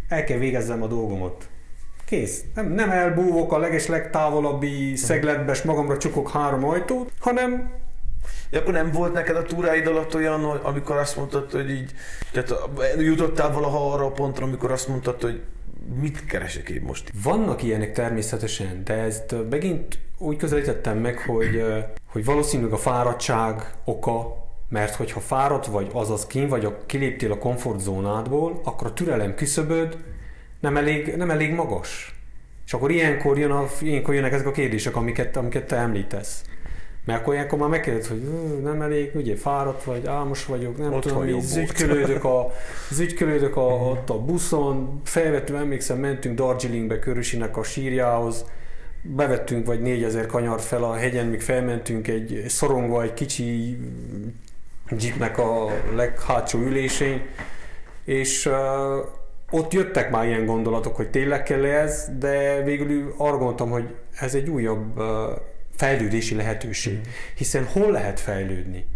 [0.08, 1.48] el kell végezzem a dolgomot.
[2.06, 2.44] Kész.
[2.54, 7.70] Nem, nem elbúvok a leges legtávolabbi szegletbe, és magamra csukok három ajtót, hanem
[8.50, 11.92] Ja, akkor nem volt neked a túráid alatt olyan, amikor azt mondtad, hogy így,
[12.32, 12.54] tehát
[12.98, 15.42] jutottál valaha arra a pontra, amikor azt mondtad, hogy
[16.00, 17.10] mit keresek én most?
[17.22, 21.64] Vannak ilyenek természetesen, de ezt megint úgy közelítettem meg, hogy,
[22.06, 27.38] hogy valószínűleg a fáradtság oka, mert hogyha fáradt vagy, azaz kín vagy, a, kiléptél a
[27.38, 29.96] komfortzónádból, akkor a türelem küszöböd
[30.60, 32.14] nem elég, nem elég magas.
[32.66, 36.44] És akkor ilyenkor, jön a, ilyenkor jönnek ezek a kérdések, amiket, amiket te említesz.
[37.04, 38.22] Mert akkor ilyenkor már megkérdez, hogy
[38.62, 42.52] nem elég, ugye fáradt vagy, álmos vagyok, nem Otthon tudom, zügykölődök, a,
[42.90, 48.44] zügykölődök a, ott a buszon, felvettünk, emlékszem, mentünk Darjeelingbe Körösinek a sírjához,
[49.02, 53.78] bevettünk vagy négyezer kanyart fel a hegyen, míg felmentünk egy szorongva, egy kicsi
[54.98, 57.22] jeepnek a leghátsó ülésén,
[58.04, 58.50] és
[59.50, 64.34] ott jöttek már ilyen gondolatok, hogy tényleg kell ez, de végül arra gondoltam, hogy ez
[64.34, 65.00] egy újabb
[65.76, 66.94] fejlődési lehetőség.
[66.94, 67.00] Mm.
[67.36, 68.86] Hiszen hol lehet fejlődni?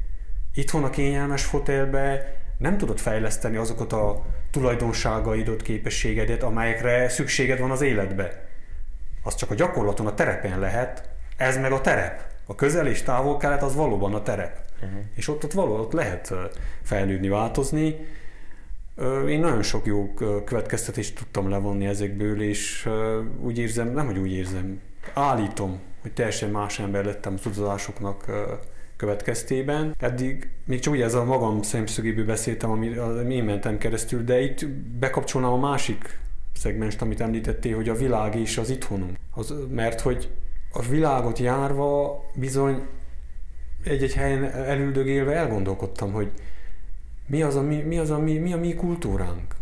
[0.55, 7.81] Itthon a kényelmes fotelbe nem tudod fejleszteni azokat a tulajdonságaidot, képességedet, amelyekre szükséged van az
[7.81, 8.49] életbe.
[9.23, 12.23] Az csak a gyakorlaton, a terepen lehet, ez meg a terep.
[12.47, 14.59] A közel és távol kelet az valóban a terep.
[14.83, 14.99] Uh-huh.
[15.15, 16.35] És ott, ott valóban ott lehet
[16.83, 17.97] fejlődni, változni.
[19.29, 22.88] Én nagyon sok jó következtetést tudtam levonni ezekből, és
[23.42, 24.81] úgy érzem, nem hogy úgy érzem,
[25.14, 28.24] állítom, hogy teljesen más ember lettem az utazásoknak
[28.96, 29.94] következtében.
[29.98, 34.40] Eddig még csak ugye ez a magam szemszögéből beszéltem, ami, ami én mentem keresztül, de
[34.40, 36.18] itt bekapcsolnám a másik
[36.55, 39.16] szegmest, amit említettél, hogy a világ és az itthonunk.
[39.31, 40.31] Az, mert hogy
[40.72, 42.83] a világot járva bizony
[43.85, 46.31] egy-egy helyen elüldögélve elgondolkodtam, hogy
[47.31, 49.55] mi az a mi, mi, az a mi, mi a mi kultúránk?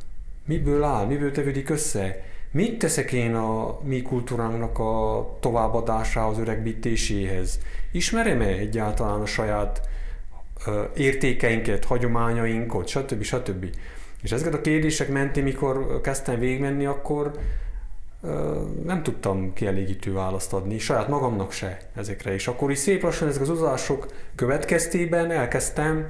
[0.47, 2.25] Miből áll, miből tevődik össze?
[2.51, 7.61] Mit teszek én a mi kultúránknak a továbbadásához, öregbítéséhez?
[7.93, 9.89] Ismerem-e egyáltalán a saját
[10.97, 13.23] értékeinket, hagyományainkat, stb.
[13.23, 13.67] stb.
[14.23, 17.33] És ezeket a kérdések mentén, mikor kezdtem végigmenni, akkor
[18.85, 22.35] nem tudtam kielégítő választ adni, saját magamnak se ezekre.
[22.35, 26.07] És akkor is szép lassan ezek az utazások következtében elkezdtem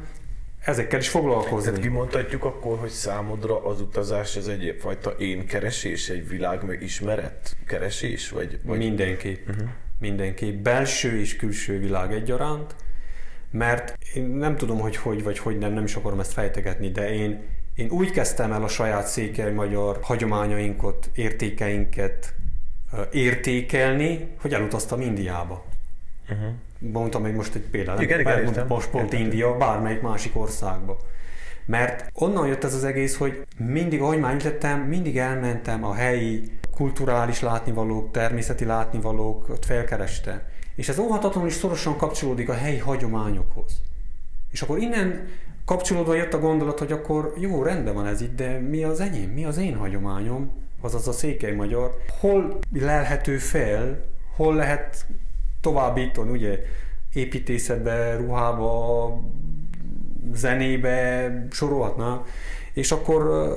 [0.68, 1.70] ezekkel is foglalkozni.
[1.70, 7.57] Tehát kimondhatjuk akkor, hogy számodra az utazás ez egyfajta én keresés, egy világ meg ismeret
[7.66, 8.31] keresés?
[8.31, 8.78] Vagy, vagy...
[8.78, 9.48] Mindenképp.
[9.48, 9.68] Uh-huh.
[10.00, 10.62] Mindenképp.
[10.62, 12.74] Belső és külső világ egyaránt,
[13.50, 17.12] mert én nem tudom, hogy hogy vagy hogy nem, nem is akarom ezt fejtegetni, de
[17.12, 17.40] én
[17.74, 22.35] én úgy kezdtem el a saját székely magyar hagyományainkat, értékeinket
[23.12, 25.64] értékelni, hogy elutaztam Indiába.
[26.31, 26.48] Uh-huh.
[26.79, 28.01] Mondtam még most egy példát.
[28.01, 28.67] Igen, igen, értem.
[28.67, 29.21] Most pont értem.
[29.21, 30.97] India, bármelyik másik országba.
[31.67, 36.51] Mert onnan jött ez az egész, hogy mindig, ahogy már említettem, mindig elmentem a helyi
[36.75, 40.43] kulturális látnivalók, természeti látnivalók, ott felkerestem.
[40.75, 43.81] És ez óhatatlanul is szorosan kapcsolódik a helyi hagyományokhoz.
[44.51, 45.29] És akkor innen
[45.64, 49.31] kapcsolódva jött a gondolat, hogy akkor jó, rendben van ez itt, de mi az enyém,
[49.31, 54.05] mi az én hagyományom, azaz a székely magyar, hol lelhető fel,
[54.37, 55.07] hol lehet
[55.61, 56.59] továbbítani, ugye
[57.12, 59.21] építészetbe, ruhába,
[60.33, 62.23] zenébe, sorolhatná,
[62.73, 63.55] és akkor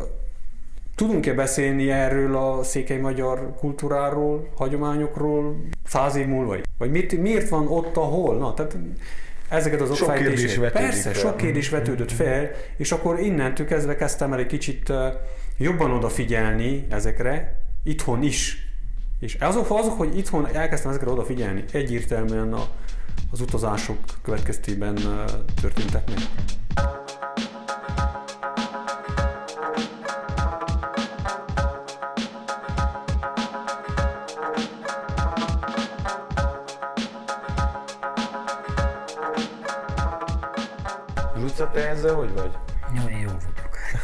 [0.95, 6.55] tudunk-e beszélni erről a székely magyar kultúráról, hagyományokról száz év múlva?
[6.77, 8.37] Vagy mit, miért van ott, ahol?
[8.37, 8.77] Na, tehát
[9.49, 11.13] ezeket az kérdés Persze, fel.
[11.13, 14.93] sok kérdés vetődött fel, és akkor innentől kezdve kezdtem el egy kicsit
[15.57, 18.70] jobban odafigyelni ezekre, itthon is.
[19.21, 22.67] És azok, azok hogy itthon elkezdtem ezekre odafigyelni, egyértelműen a,
[23.31, 24.97] az utazások következtében
[25.61, 26.19] történtek meg.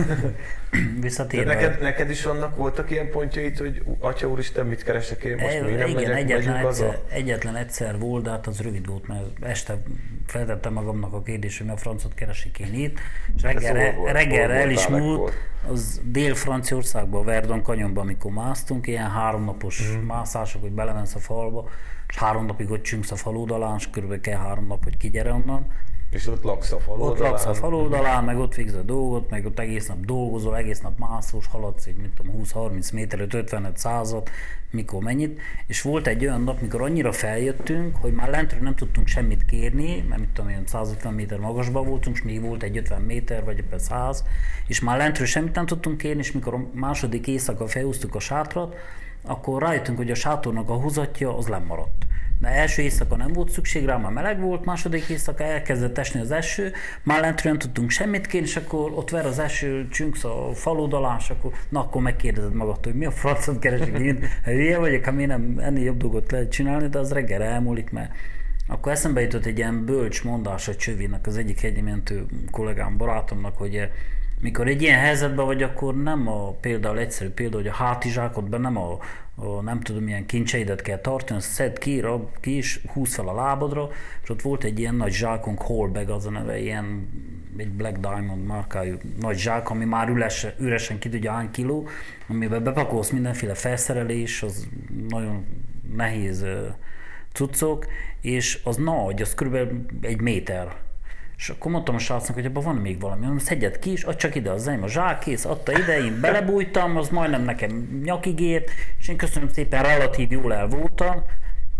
[1.01, 1.53] Visszatérve...
[1.53, 5.77] neked, neked is vannak, voltak ilyen pontjait, hogy Atya Úristen, mit keresek én most, miért
[5.77, 9.77] nem Igen, megyek, egyetlen egyszer, egyetlen egyszer volt, de hát az rövid volt, mert este
[10.25, 12.99] feltettem magamnak a kérdést, hogy mi a francot keresik én itt,
[13.35, 15.33] és reggelre, szóval reggelre el is múlt,
[15.69, 20.05] az Dél-Franciaországban, Verdon kanyonban, amikor másztunk, ilyen háromnapos mm.
[20.05, 21.69] mászások, hogy belemensz a falba,
[22.09, 25.67] és három napig ott csüngsz a faludalán, és körülbelül kell három nap, hogy kigyere onnan,
[26.09, 29.29] és ott laksz a fal Ott laksz a fal oldalán, meg ott végzel a dolgot,
[29.29, 33.71] meg ott egész nap dolgozol, egész nap mászós, haladsz egy, mit tudom, 20-30 méteret, 50
[33.75, 34.29] százat,
[34.71, 39.07] mikor mennyit, és volt egy olyan nap, mikor annyira feljöttünk, hogy már lentről nem tudtunk
[39.07, 43.01] semmit kérni, mert mit tudom, olyan 150 méter magasban voltunk, és még volt egy 50
[43.01, 44.23] méter, vagy éppen 100,
[44.67, 48.75] és már lentről semmit nem tudtunk kérni, és mikor a második éjszaka felhúztuk a sátrat,
[49.21, 52.06] akkor rájöttünk, hogy a sátornak a húzatja az lemaradt.
[52.39, 56.31] Mert első éjszaka nem volt szükség rá, már meleg volt, második éjszaka elkezdett esni az
[56.31, 56.71] eső,
[57.03, 61.17] már lentről nem tudtunk semmit kérni, és akkor ott ver az eső, csünksz a faludalán,
[61.19, 65.11] és akkor, na akkor megkérdezed magad, hogy mi a francot keresik én, hülye vagyok, ha
[65.11, 68.11] nem ennél jobb dolgot lehet csinálni, de az reggel elmúlik, mert
[68.67, 73.89] akkor eszembe jutott egy ilyen bölcs mondás a Csövinek, az egyik hegyimentő kollégám, barátomnak, hogy
[74.41, 78.77] mikor egy ilyen helyzetben vagy, akkor nem a például egyszerű példa, hogy a hátizsákodban nem
[78.77, 78.97] a,
[79.61, 83.33] nem tudom milyen kincseidet kell tartani, azt szed ki, rab, ki is, húz fel a
[83.33, 83.89] lábadra,
[84.23, 87.09] és ott volt egy ilyen nagy zsákunk, Holbag az a neve, ilyen
[87.57, 91.87] egy Black Diamond márkájú nagy zsák, ami már üresen, üresen ki tudja hány kiló,
[92.27, 94.67] amiben bepakolsz mindenféle felszerelés, az
[95.09, 95.45] nagyon
[95.95, 96.45] nehéz
[97.33, 97.85] cuccok,
[98.21, 100.75] és az nagy, az körülbelül egy méter
[101.37, 104.17] és akkor mondtam a srácnak, hogy abban van még valami, mondom, szedjed ki, és add
[104.17, 108.69] csak ide az enyém a zsákész, adta ide, én belebújtam, az majdnem nekem nyakig ért,
[108.99, 111.23] és én köszönöm szépen, relatív jól el voltam,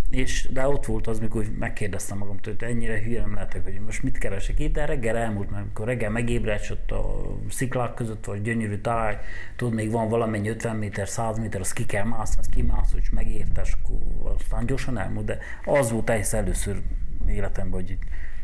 [0.09, 4.03] és, de ott volt az, mikor megkérdeztem magam, hogy ennyire hülye nem lehetek, hogy most
[4.03, 8.41] mit keresek itt, de reggel elmúlt, mert amikor reggel megébredsz ott a sziklák között, vagy
[8.41, 9.17] gyönyörű táj,
[9.55, 13.07] tudod, még van valamennyi 50 méter, 100 méter, az ki kell mászni, az kimász, hogy
[13.11, 16.81] megértes, akkor aztán gyorsan elmúlt, de az volt egész először
[17.27, 17.97] életemben, hogy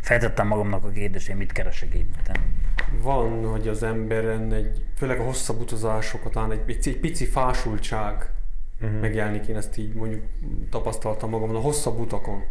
[0.03, 2.31] feltettem magamnak a kérdést, hogy mit keresek itt.
[3.01, 8.31] Van, hogy az emberen egy, főleg a hosszabb utazások után egy, egy, egy pici fásultság
[8.81, 8.99] uh-huh.
[8.99, 10.21] megjelenik, én ezt így mondjuk
[10.69, 12.43] tapasztaltam magamon a hosszabb utakon.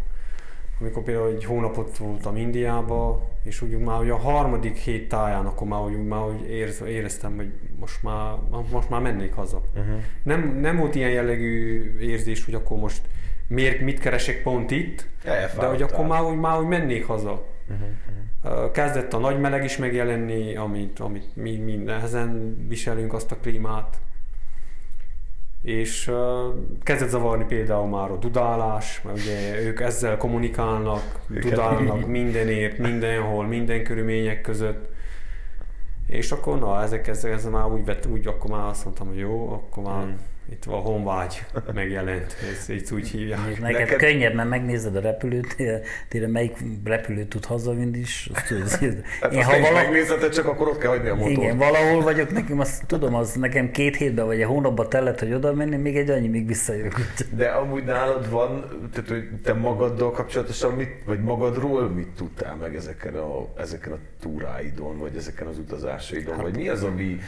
[0.80, 5.68] Amikor például egy hónapot voltam Indiába, és úgy már ugye a harmadik hét táján, akkor
[5.68, 8.34] már úgy, már úgy érez, éreztem, hogy most már,
[8.70, 9.62] most már mennék haza.
[9.74, 10.00] Uh-huh.
[10.22, 13.02] Nem, nem volt ilyen jellegű érzés, hogy akkor most
[13.52, 15.06] miért, mit keresek pont itt,
[15.58, 17.46] de hogy akkor már, úgy, már úgy mennék haza.
[17.68, 17.88] Uh-huh,
[18.44, 18.70] uh-huh.
[18.70, 24.00] Kezdett a nagy meleg is megjelenni, amit, amit mi, mi nehezen viselünk azt a klímát.
[25.62, 26.16] és uh,
[26.82, 33.82] kezdett zavarni például már a dudálás, mert ugye ők ezzel kommunikálnak, dudálnak mindenért, mindenhol, minden
[33.82, 34.90] körülmények között.
[36.06, 39.18] És akkor na, ezek, ezek, ezek már úgy, vett, úgy, akkor már azt mondtam, hogy
[39.18, 43.60] jó, akkor már hmm itt a honvágy megjelent, ezt így úgy hívják.
[43.60, 45.56] Neked, Neked könnyebb, mert megnézed a repülőt,
[46.08, 48.30] tényleg melyik repülőt tud hazavinni is.
[48.34, 49.72] Azt tudod, hát én, ha valahol...
[49.72, 51.36] megnézed, csak akkor ott kell hagyni a motort.
[51.36, 55.32] Igen, valahol vagyok, nekem azt tudom, az nekem két hétben vagy egy hónapban tellett, hogy
[55.32, 56.94] oda menni, még egy annyi, még visszajövök.
[57.30, 62.74] De amúgy nálad van, tehát hogy te magaddal kapcsolatosan, mit, vagy magadról mit tudtál meg
[62.74, 67.20] ezeken a, ezeken a túráidon, vagy ezeken az utazásaidon, hát, vagy mi az, ami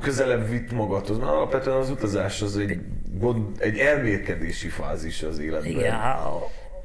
[0.00, 2.80] közelebb vitt magadhoz, mert alapvetően az utazás az egy,
[3.18, 5.70] gond, egy elmérkedési fázis az életben.
[5.70, 5.96] Igen,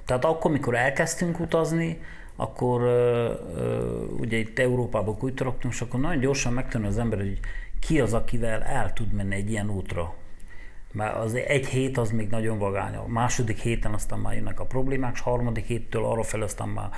[0.06, 2.02] tehát akkor, mikor elkezdtünk utazni,
[2.36, 2.82] akkor
[4.20, 7.40] ugye itt Európában úgy tartunk, és akkor nagyon gyorsan megtanul az ember, hogy
[7.80, 10.14] ki az, akivel el tud menni egy ilyen útra.
[10.92, 12.96] Mert az egy hét az még nagyon vagány.
[12.96, 16.90] A második héten aztán már jönnek a problémák, és harmadik héttől arra fel aztán már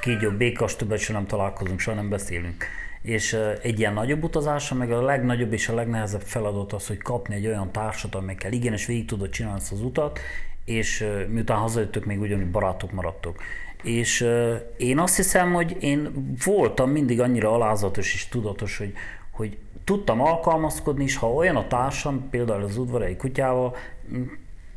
[0.00, 2.64] kígyó, békas, többet nem találkozunk, soha nem beszélünk.
[3.06, 7.34] És egy ilyen nagyobb utazásra, meg a legnagyobb és a legnehezebb feladat az, hogy kapni
[7.34, 10.18] egy olyan társat, amikkel igenis végig tudod csinálni ezt az utat,
[10.64, 13.42] és miután hazajöttök, még ugyanúgy barátok maradtok.
[13.82, 14.28] És
[14.76, 18.92] én azt hiszem, hogy én voltam mindig annyira alázatos és tudatos, hogy,
[19.30, 23.76] hogy tudtam alkalmazkodni, és ha olyan a társam, például az udvarai kutyával,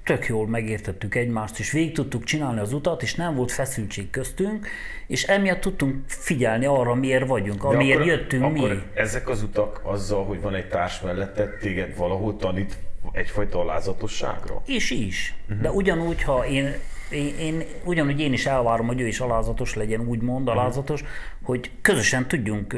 [0.10, 4.68] tök jól megértettük egymást, és végig tudtuk csinálni az utat, és nem volt feszültség köztünk,
[5.08, 8.82] és emiatt tudtunk figyelni arra, miért vagyunk, amiért akkor, jöttünk akkor mi.
[8.94, 12.78] ezek az utak azzal, hogy van egy társ mellette, téged valahol tanít
[13.12, 14.62] egyfajta alázatosságra?
[14.66, 15.36] És is.
[15.50, 15.62] Uh-huh.
[15.62, 16.74] De ugyanúgy, ha én
[17.10, 20.58] én, én ugyanúgy én is elvárom, hogy ő is alázatos legyen, úgymond mhm.
[20.58, 21.16] alázatos, uh-huh.
[21.44, 22.76] hogy közösen tudjunk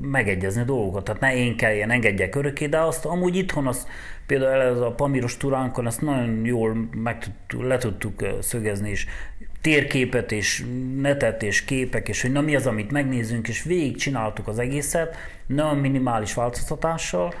[0.00, 1.04] megegyezni dolgokat.
[1.04, 3.88] Tehát ne én kelljen, engedjek örökké, de azt amúgy itthon azt
[4.26, 7.24] például ez a Pamiros turánkon ezt nagyon jól meg
[7.58, 9.06] le tudtuk szögezni, és
[9.60, 10.64] térképet, és
[11.00, 15.16] netet, és képek, és hogy na mi az, amit megnézünk, és végig csináltuk az egészet,
[15.46, 17.34] nagyon minimális változtatással,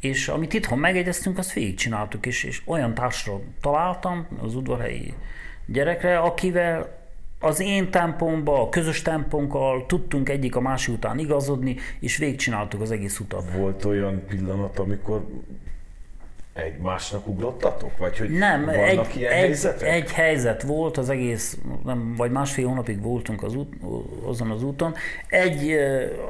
[0.00, 5.14] és amit itthon megegyeztünk, azt végigcsináltuk, és, és olyan társra találtam, az udvarhelyi
[5.66, 7.04] gyerekre, akivel
[7.40, 12.90] az én tempomba, a közös tempónkkal tudtunk egyik a másik után igazodni, és végigcsináltuk az
[12.90, 13.50] egész utat.
[13.56, 15.26] Volt olyan pillanat, amikor
[16.56, 17.98] egymásnak ugrottatok?
[17.98, 23.02] Vagy hogy nem, egy, ilyen egy, egy helyzet volt, az egész, nem, vagy másfél hónapig
[23.02, 23.72] voltunk az út,
[24.24, 24.94] azon az úton.
[25.28, 25.76] Egy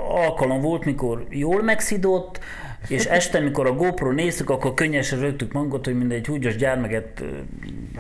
[0.09, 2.41] alkalom volt, mikor jól megszidott,
[2.89, 7.23] és este, mikor a GoPro néztük, akkor könnyesen rögtük magunkat, hogy mindegy húgyos gyermeket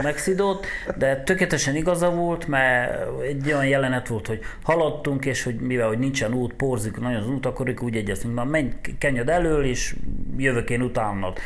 [0.03, 5.89] megszidott, de tökéletesen igaza volt, mert egy olyan jelenet volt, hogy haladtunk, és hogy mivel
[5.89, 9.97] hogy nincsen út, porzik nagyon az út, akkor úgy egyeztünk, már menj, kenyed elől, és
[10.37, 11.39] jövök én utánad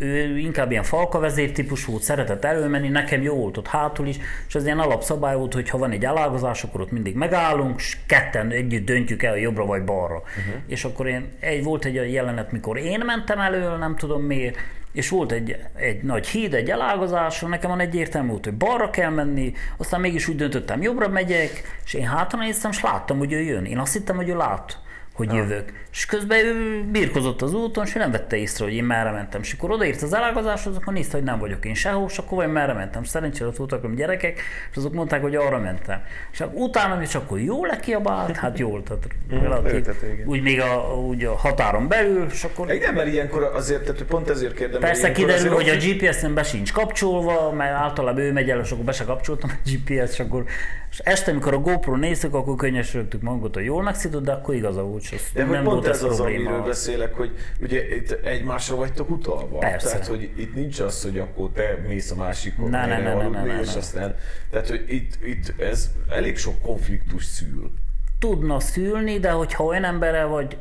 [0.00, 4.16] ő inkább ilyen falkavezér típus volt, szeretett előmenni, nekem jó volt ott hátul is,
[4.48, 7.96] és ez ilyen alapszabály volt, hogy ha van egy elágazás, akkor ott mindig megállunk, és
[8.06, 10.14] ketten együtt döntjük el, jobbra vagy balra.
[10.14, 10.62] Uh-huh.
[10.66, 14.56] És akkor én, egy, volt egy jelenet, mikor én mentem elő, nem tudom miért,
[14.92, 19.10] és volt egy, egy nagy híd, egy elágazás, nekem van egyértelmű volt, hogy balra kell
[19.10, 23.40] menni, aztán mégis úgy döntöttem, jobbra megyek, és én hátra néztem, és láttam, hogy ő
[23.40, 23.64] jön.
[23.64, 24.78] Én azt hittem, hogy ő lát
[25.26, 25.72] hogy jövök.
[25.92, 29.40] És közben ő birkozott az úton, és ő nem vette észre, hogy én merre mentem.
[29.40, 32.52] És akkor odaért az elágazáshoz, akkor nézte, hogy nem vagyok én sehol, és akkor vagy
[32.52, 33.04] merre mentem.
[33.04, 36.02] Szerencsére ott voltak gyerekek, és azok mondták, hogy arra mentem.
[36.32, 39.86] És akkor utána is akkor jól lekiabált, hát jól, tehát mm, relatív,
[40.24, 42.72] úgy még a, úgy a határon belül, és akkor...
[42.72, 44.80] Igen, mert ilyenkor azért, tehát pont ezért kérdem.
[44.80, 48.84] Persze kiderül, hogy a GPS-en be sincs kapcsolva, mert általában ő megy el, és akkor
[48.84, 50.44] be se kapcsoltam a GPS, és akkor
[50.90, 54.82] és este, amikor a GoPro néztük, akkor könnyesültük magunkat, hogy jól megszidott, de akkor igaza
[54.82, 59.10] volt, és De nem pont volt ez az, amiről beszélek, hogy ugye itt egymásra vagytok
[59.10, 59.58] utalva.
[59.58, 59.88] Persze.
[59.88, 63.36] Tehát, hogy itt nincs az, hogy akkor te mész a másikon, ne, ne, ne, aludni,
[63.36, 64.14] ne, ne, ne, és aztán,
[64.50, 67.72] tehát, hogy itt, itt ez elég sok konfliktus szül
[68.20, 70.56] tudna szülni, de hogyha olyan emberrel vagy,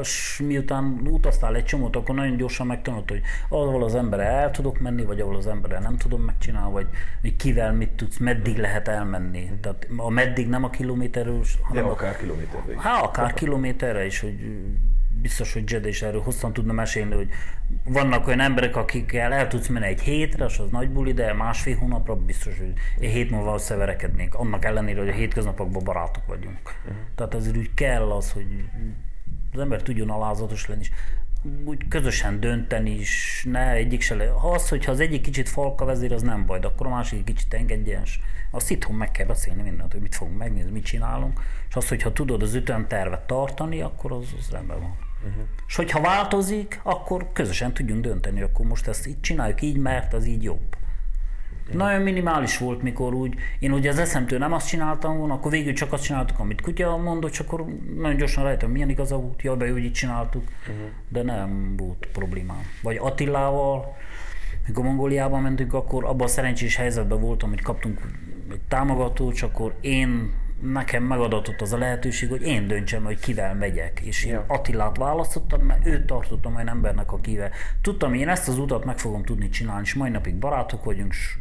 [0.00, 4.80] és miután utaztál egy csomót, akkor nagyon gyorsan megtanult, hogy ahol az emberre el tudok
[4.80, 6.86] menni, vagy ahol az emberre nem tudom megcsinálni, vagy
[7.20, 9.50] hogy kivel mit tudsz, meddig lehet elmenni.
[9.60, 12.78] Tehát a meddig nem a kilométerről, hanem ja, akár kilométerre is.
[12.78, 14.36] Hát akár kilométerre is, hogy
[15.20, 17.28] biztos, hogy Jed is erről hosszan tudna mesélni, hogy
[17.84, 21.76] vannak olyan emberek, akikkel el tudsz menni egy hétre, és az nagy buli, de másfél
[21.76, 26.60] hónapra biztos, hogy egy hét múlva összeverekednénk, annak ellenére, hogy a hétköznapokban barátok vagyunk.
[26.62, 26.96] Uh-huh.
[27.14, 28.64] Tehát azért úgy kell az, hogy
[29.52, 30.90] az ember tudjon alázatos lenni, és
[31.64, 34.28] úgy közösen dönteni is, ne egyik se le.
[34.28, 37.24] Ha az, hogyha az egyik kicsit falka vezér, az nem baj, de akkor a másik
[37.24, 38.18] kicsit engedjen, és
[38.50, 42.12] azt itthon meg kell beszélni mindent, hogy mit fogunk megnézni, mit csinálunk, és az, hogyha
[42.12, 44.96] tudod az ütemtervet tartani, akkor az, az rendben van.
[45.28, 45.42] Uh-huh.
[45.66, 50.26] És hogyha változik, akkor közösen tudjunk dönteni, akkor most ezt így csináljuk így, mert az
[50.26, 50.76] így jobb.
[51.72, 55.72] Nagyon minimális volt, mikor úgy, én ugye az eszemtől nem azt csináltam volna, akkor végül
[55.72, 59.56] csak azt csináltuk, amit kutya mondott, csak akkor nagyon gyorsan rájöttem, milyen igaza volt, jaj,
[59.56, 60.88] be, úgy így csináltuk, uh-huh.
[61.08, 62.62] de nem volt problémám.
[62.82, 63.96] Vagy Attilával,
[64.66, 68.00] mikor Mongóliában mentünk, akkor abban a szerencsés helyzetben voltam, hogy kaptunk
[68.50, 73.54] egy támogatót, és akkor én nekem megadatott az a lehetőség, hogy én döntsem, hogy kivel
[73.54, 74.00] megyek.
[74.00, 74.44] És én ja.
[74.46, 77.50] Attilát választottam, mert őt tartottam olyan embernek, akivel
[77.82, 81.38] tudtam, én ezt az utat meg fogom tudni csinálni, és mai napig barátok vagyunk, és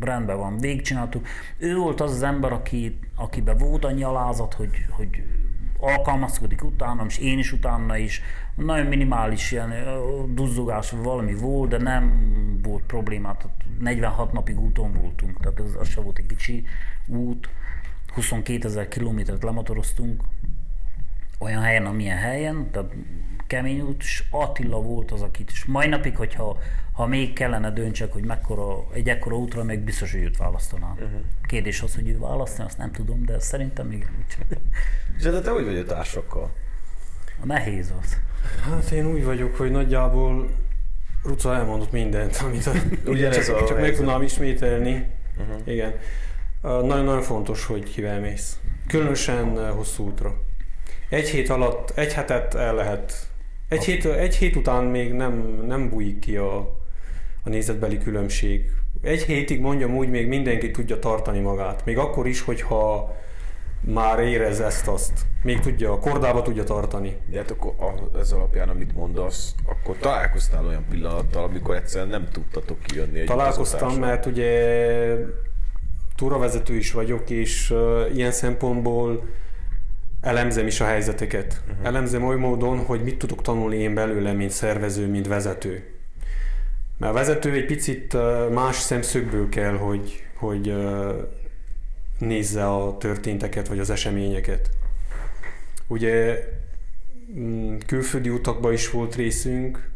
[0.00, 1.26] rendben van, végigcsináltuk.
[1.58, 5.22] Ő volt az az ember, aki, akiben volt annyi alázat, hogy, hogy
[5.80, 8.22] alkalmazkodik utánam, és én is utána is.
[8.54, 9.72] Nagyon minimális ilyen
[10.34, 12.30] duzzogás valami volt, de nem
[12.62, 13.48] volt problémát.
[13.78, 16.64] 46 napig úton voltunk, tehát ez az se volt egy kicsi
[17.06, 17.48] út.
[18.10, 20.22] 22 ezer kilométert lemotoroztunk,
[21.38, 22.92] olyan helyen, amilyen helyen, tehát
[23.46, 26.58] kemény út, és Attila volt az, akit is mai napig, hogyha
[26.92, 30.92] ha még kellene döntsek, hogy mekkora, egy ekkora útra, még biztos, hogy őt választanám.
[30.92, 31.20] Uh-huh.
[31.46, 34.06] Kérdés az, hogy ő választani, azt nem tudom, de szerintem még
[35.16, 36.52] És de te hogy vagy a társakkal?
[37.42, 38.16] A nehéz az.
[38.62, 40.50] Hát én úgy vagyok, hogy nagyjából
[41.24, 42.72] Ruca elmondott mindent, amit a,
[43.06, 45.06] Ugyanez csak, a csak meg tudnám ismételni.
[45.38, 45.60] Uh-huh.
[45.64, 45.92] Igen.
[46.62, 48.58] Nagyon-nagyon fontos, hogy kivel mész.
[48.86, 50.34] Különösen hosszú útra.
[51.08, 53.12] Egy hét alatt, egy hetet el lehet.
[53.68, 56.56] Egy hét, egy hét után még nem, nem bújik ki a,
[57.44, 58.64] a nézetbeli különbség.
[59.02, 61.84] Egy hétig mondjam úgy, még mindenki tudja tartani magát.
[61.84, 63.14] Még akkor is, hogyha
[63.80, 65.12] már érez ezt-azt.
[65.42, 67.16] Még tudja, a kordába tudja tartani.
[67.30, 72.28] De hát akkor a- ez alapján, amit mondasz, akkor találkoztál olyan pillanattal, amikor egyszerűen nem
[72.32, 74.50] tudtatok kijönni egy Találkoztam, mert ugye
[76.20, 79.28] túravezető is vagyok, és uh, ilyen szempontból
[80.20, 81.62] elemzem is a helyzeteket.
[81.68, 81.86] Uh-huh.
[81.86, 85.84] Elemzem oly módon, hogy mit tudok tanulni én belőle, mint szervező, mint vezető.
[86.98, 91.14] Mert a vezető egy picit uh, más szemszögből kell, hogy, hogy uh,
[92.18, 94.70] nézze a történteket, vagy az eseményeket.
[95.86, 96.44] Ugye
[97.38, 99.90] mm, külföldi utakban is volt részünk,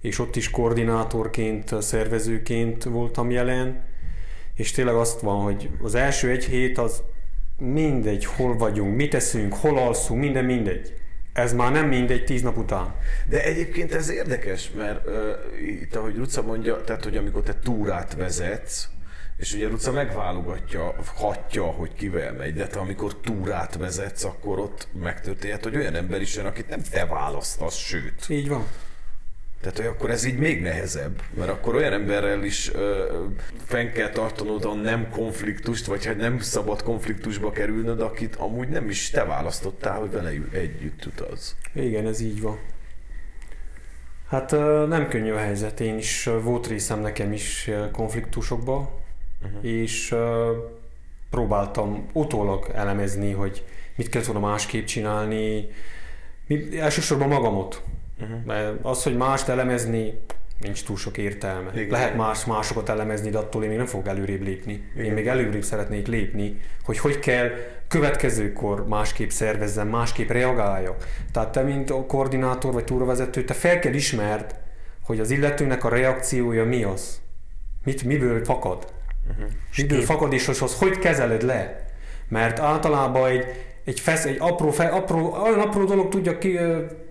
[0.00, 3.92] és ott is koordinátorként, szervezőként voltam jelen,
[4.54, 7.02] és tényleg azt van, hogy az első egy hét az
[7.58, 10.94] mindegy, hol vagyunk, mit teszünk, hol alszunk, minden mindegy.
[11.32, 12.94] Ez már nem mindegy tíz nap után.
[13.28, 15.14] De egyébként ez érdekes, mert uh,
[15.66, 18.88] itt, ahogy Ruca mondja, tehát, hogy amikor te túrát vezetsz,
[19.36, 24.88] és ugye Ruca megválogatja, hatja, hogy kivel megy, de te amikor túrát vezetsz, akkor ott
[25.02, 28.28] megtörténhet, hogy olyan ember is jön, akit nem te választasz, sőt.
[28.28, 28.66] Így van.
[29.64, 33.04] Tehát, hogy akkor ez így még nehezebb, mert akkor olyan emberrel is ö,
[33.64, 38.88] fenn kell tartanod a nem konfliktust, vagy hogy nem szabad konfliktusba kerülnöd, akit amúgy nem
[38.88, 41.56] is te választottál, hogy vele együtt utaz.
[41.74, 42.58] Igen, ez így van.
[44.28, 44.50] Hát
[44.88, 45.80] nem könnyű a helyzet.
[45.80, 49.00] Én is volt részem nekem is konfliktusokba,
[49.42, 49.64] uh-huh.
[49.64, 50.14] és
[51.30, 53.64] próbáltam utólag elemezni, hogy
[53.96, 55.68] mit kellett volna másképp csinálni.
[56.46, 57.82] Mi, elsősorban magamot.
[58.20, 58.44] Uh-huh.
[58.44, 60.20] Mert az, hogy mást elemezni,
[60.60, 61.70] nincs túl sok értelme.
[61.74, 61.88] Igen.
[61.88, 64.88] Lehet más másokat elemezni, de attól én még nem fogok előrébb lépni.
[64.94, 65.04] Igen.
[65.04, 67.50] Én még előrébb szeretnék lépni, hogy hogy kell
[67.88, 71.06] következőkor másképp szervezzem, másképp reagáljak.
[71.32, 74.54] Tehát te, mint a koordinátor vagy túravezető, te fel kell ismerd,
[75.04, 77.20] hogy az illetőnek a reakciója mi az.
[77.84, 78.92] Mit, miből fakad.
[79.30, 79.50] Uh-huh.
[79.76, 81.84] Miből kép- fakad, és az, hogy kezeled le.
[82.28, 83.44] Mert általában egy,
[83.84, 86.58] egy, fesz, egy apró, fe, apró, olyan apró dolog tudja ki,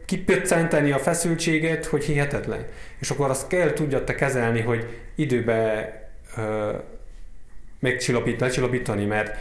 [0.05, 2.65] kipöccenteni a feszültséget, hogy hihetetlen.
[2.99, 4.85] És akkor azt kell tudja te kezelni, hogy
[5.15, 5.91] időbe
[6.37, 6.71] ö,
[7.79, 9.37] megcsillapít, lecsillapítani, mert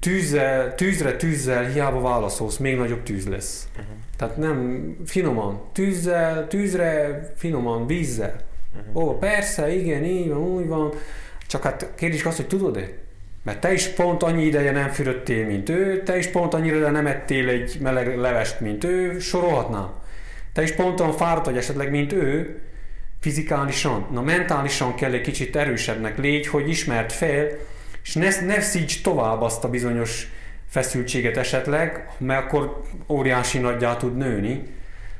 [0.00, 3.68] tűzzel, tűzre tűzzel hiába válaszolsz, még nagyobb tűz lesz.
[3.70, 3.94] Uh-huh.
[4.16, 8.36] Tehát nem finoman, tűzzel, tűzre finoman, vízzel.
[8.76, 9.04] Uh-huh.
[9.04, 10.92] Ó, persze, igen, így van, úgy van.
[11.46, 12.88] Csak hát kérdés az, hogy tudod-e?
[13.42, 17.06] Mert te is pont annyi ideje nem fürödtél, mint ő, te is pont annyira nem
[17.06, 19.90] ettél egy meleg levest, mint ő, sorolhatnám.
[20.52, 22.60] Te is pont olyan fáradt vagy esetleg, mint ő,
[23.20, 24.06] fizikálisan.
[24.12, 27.48] Na mentálisan kell egy kicsit erősebbnek légy, hogy ismert fel,
[28.02, 30.28] és ne, ne szíts tovább azt a bizonyos
[30.68, 34.62] feszültséget esetleg, mert akkor óriási nagyjá tud nőni,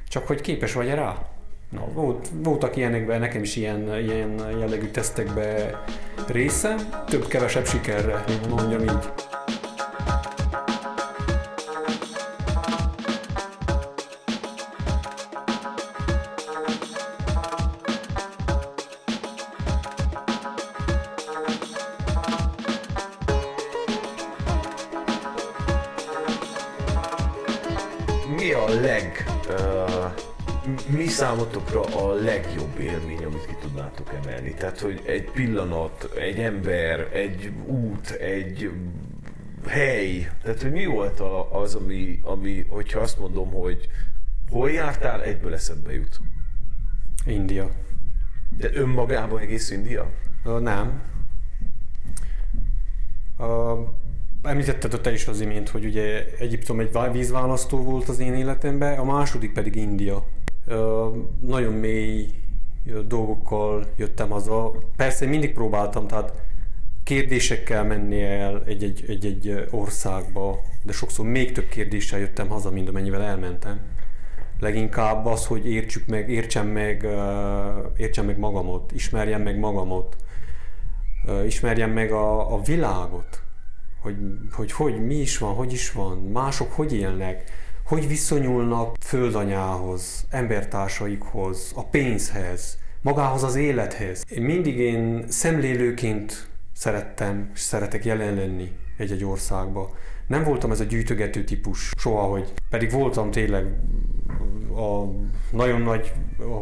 [0.09, 1.32] csak hogy képes vagy rá.
[1.73, 5.79] Na, volt, voltak ilyenekben, nekem is ilyen, ilyen jellegű tesztekbe
[6.27, 6.75] része,
[7.07, 9.32] több-kevesebb sikerre, mondjam így.
[31.23, 34.55] Számotokra a legjobb élmény, amit ki tudnátok emelni?
[34.55, 38.71] Tehát, hogy egy pillanat, egy ember, egy út, egy
[39.67, 43.89] hely, tehát, hogy mi volt az, ami, ami hogyha azt mondom, hogy
[44.51, 46.21] hol jártál, egyből eszedbe jut?
[47.27, 47.71] India.
[48.59, 50.11] De önmagában egész India?
[50.45, 51.03] Uh, nem.
[53.39, 53.79] Uh,
[54.43, 59.05] említetted te is az imént, hogy ugye Egyiptom egy vízválasztó volt az én életemben, a
[59.05, 60.41] második pedig India.
[61.41, 62.27] Nagyon mély
[63.07, 64.73] dolgokkal jöttem haza.
[64.97, 66.43] Persze mindig próbáltam, tehát
[67.05, 73.23] kérdésekkel menni el egy-egy, egy-egy országba, de sokszor még több kérdéssel jöttem haza, mint amennyivel
[73.23, 73.81] elmentem.
[74.61, 77.07] Leginkább az, hogy értsük meg, értsem meg,
[77.97, 80.17] értsem meg magamot, ismerjem meg magamot,
[81.47, 83.43] ismerjem meg a, a világot,
[84.01, 84.17] hogy,
[84.53, 87.51] hogy hogy mi is van, hogy is van, mások hogy élnek,
[87.85, 94.25] hogy viszonyulnak földanyához, embertársaikhoz, a pénzhez, magához az élethez.
[94.29, 99.91] Én mindig én szemlélőként szerettem és szeretek jelen lenni egy-egy országba.
[100.27, 103.67] Nem voltam ez a gyűjtögető típus soha, hogy pedig voltam tényleg
[104.77, 105.05] a
[105.51, 106.61] nagyon nagy a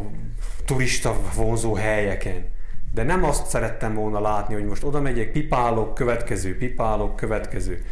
[0.65, 2.45] turista vonzó helyeken.
[2.93, 7.83] De nem azt szerettem volna látni, hogy most oda megyek, pipálok, következő, pipálok, következő,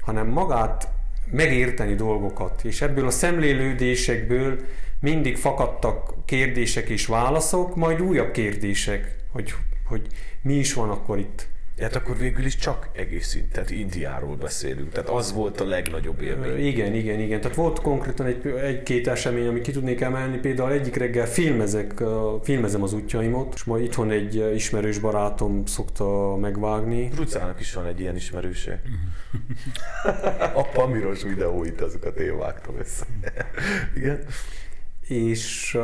[0.00, 0.88] hanem magát
[1.30, 2.64] megérteni dolgokat.
[2.64, 4.58] És ebből a szemlélődésekből
[5.00, 9.54] mindig fakadtak kérdések és válaszok, majd újabb kérdések, hogy,
[9.86, 10.06] hogy
[10.42, 11.48] mi is van akkor itt
[11.80, 16.66] Hát akkor végül is csak egész tehát Indiáról beszélünk, tehát az volt a legnagyobb élmény.
[16.66, 17.40] Igen, igen, igen.
[17.40, 20.38] Tehát volt konkrétan egy, egy-két esemény, amit ki tudnék emelni.
[20.38, 22.02] Például egyik reggel filmezek,
[22.42, 27.10] filmezem az útjaimot, és majd itthon egy ismerős barátom szokta megvágni.
[27.16, 28.82] Rucának is van egy ilyen ismerőse.
[30.54, 33.04] a pamiros videóit, azokat én vágtam össze.
[33.96, 34.24] igen
[35.08, 35.78] és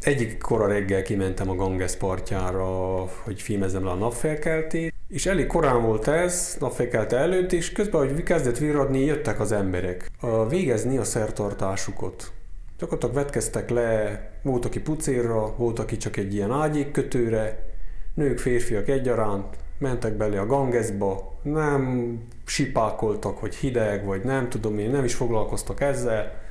[0.00, 2.64] egyik kora reggel kimentem a Ganges partjára,
[3.06, 8.22] hogy filmezem le a napfelkeltét, és elég korán volt ez, napfelkelte előtt, és közben, hogy
[8.22, 12.32] kezdett virradni, jöttek az emberek a végezni a szertartásukat.
[12.78, 17.66] Gyakorlatilag vetkeztek le, volt, aki pucérra, volt, aki csak egy ilyen ágyékkötőre,
[18.14, 24.90] nők, férfiak egyaránt, mentek bele a Gangesba, nem sipákoltak, hogy hideg, vagy nem tudom én,
[24.90, 26.42] nem is foglalkoztak ezzel,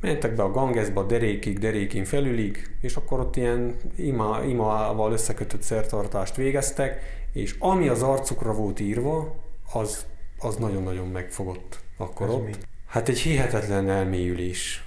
[0.00, 6.36] mentek be a Gangesba derékig, derékin felülig, és akkor ott ilyen ima, imával összekötött szertartást
[6.36, 9.34] végeztek, és ami az arcukra volt írva,
[9.72, 10.06] az,
[10.38, 12.46] az nagyon-nagyon megfogott akkor Ez ott.
[12.46, 12.52] Mi?
[12.86, 14.84] Hát egy hihetetlen elmélyülés,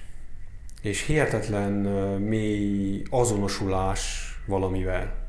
[0.82, 1.72] és hihetetlen
[2.20, 5.22] mély azonosulás valamivel,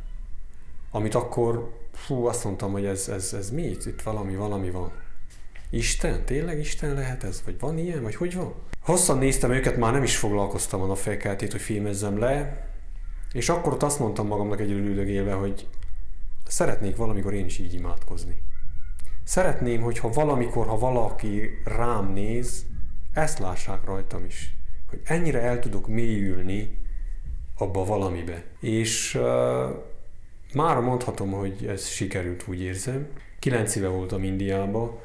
[0.91, 3.63] amit akkor, fú, azt mondtam, hogy ez, ez, ez mi?
[3.63, 4.91] Itt valami, valami van.
[5.69, 6.25] Isten?
[6.25, 7.41] Tényleg Isten lehet ez?
[7.45, 8.01] Vagy van ilyen?
[8.01, 8.53] Vagy hogy van?
[8.81, 12.67] Hosszan néztem őket, már nem is foglalkoztam a napfelkeltét, hogy filmezzem le,
[13.33, 15.67] és akkor ott azt mondtam magamnak egy üldögélve, hogy
[16.47, 18.41] szeretnék valamikor én is így imádkozni.
[19.23, 22.65] Szeretném, hogyha valamikor, ha valaki rám néz,
[23.13, 24.55] ezt lássák rajtam is.
[24.89, 26.77] Hogy ennyire el tudok mélyülni
[27.57, 28.43] abba valamibe.
[28.59, 29.23] És uh,
[30.53, 33.07] már mondhatom, hogy ez sikerült, úgy érzem.
[33.39, 35.01] Kilenc éve voltam Indiába,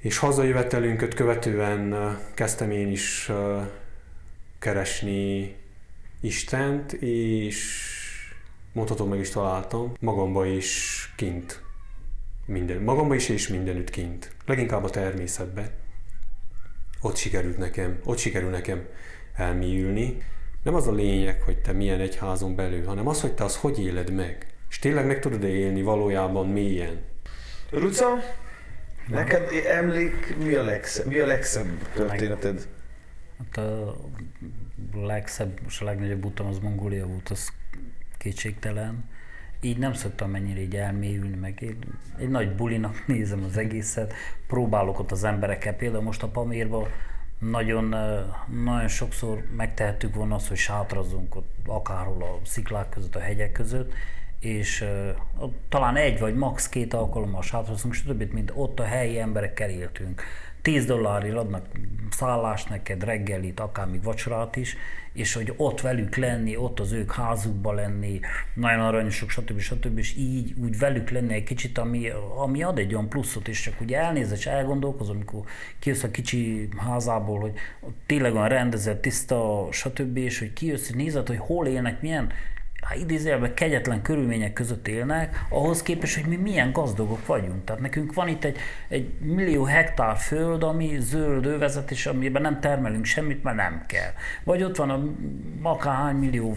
[0.00, 3.30] és hazajövetelünket követően kezdtem én is
[4.58, 5.56] keresni
[6.20, 7.88] Istent, és
[8.72, 11.62] mondhatom meg is találtam, magamba is kint.
[12.46, 14.34] Minden, magamba is és mindenütt kint.
[14.46, 15.70] Leginkább a természetbe.
[17.00, 18.86] Ott sikerült nekem, ott sikerül nekem
[19.34, 20.22] elmélyülni.
[20.62, 23.80] Nem az a lényeg, hogy te milyen egyházon belül, hanem az, hogy te az hogy
[23.80, 24.46] éled meg.
[24.68, 27.00] És tényleg meg tudod élni valójában mélyen.
[27.70, 28.18] Ruca,
[29.08, 32.68] Neked emlék, mi a legszebb, mi a legszebb történeted?
[33.38, 33.96] Hát a
[34.94, 37.52] legszebb, és a legnagyobb utam az Mongólia volt, az
[38.20, 39.04] kétségtelen.
[39.60, 41.76] Így nem szoktam mennyire így elmélyülni, meg én
[42.18, 44.12] egy nagy bulinak nézem az egészet,
[44.46, 46.88] próbálok ott az emberekkel, például most a Pamírban
[47.38, 47.94] nagyon,
[48.64, 53.92] nagyon sokszor megtehettük volna azt, hogy sátrazunk ott akárhol a sziklák között, a hegyek között,
[54.40, 54.80] és
[55.40, 56.68] uh, talán egy vagy max.
[56.68, 58.32] két alkalommal sátrazunk, stb.
[58.32, 60.22] mint ott a helyi emberekkel éltünk.
[60.62, 61.66] 10 dollárért adnak
[62.10, 64.76] szállást neked, reggelit, akár még vacsorát is,
[65.12, 68.20] és hogy ott velük lenni, ott az ők házukban lenni,
[68.54, 69.58] nagyon aranyosok, stb.
[69.58, 69.98] stb.
[69.98, 73.80] és így úgy velük lenni egy kicsit, ami, ami ad egy olyan pluszot, és csak
[73.80, 75.42] ugye elnézed és elgondolkozom, amikor
[75.78, 77.52] kijössz a kicsi házából, hogy
[78.06, 80.16] tényleg olyan rendezett, tiszta, stb.
[80.16, 82.32] és hogy kijössz, és nézed, hogy hol élnek, milyen
[82.94, 87.64] idézőjelben kegyetlen körülmények között élnek, ahhoz képest, hogy mi milyen gazdagok vagyunk.
[87.64, 88.58] Tehát nekünk van itt egy,
[88.88, 94.10] egy millió hektár föld, ami zöld övezet, és amiben nem termelünk semmit, mert nem kell.
[94.44, 95.02] Vagy ott van a
[95.68, 96.54] akárhány millió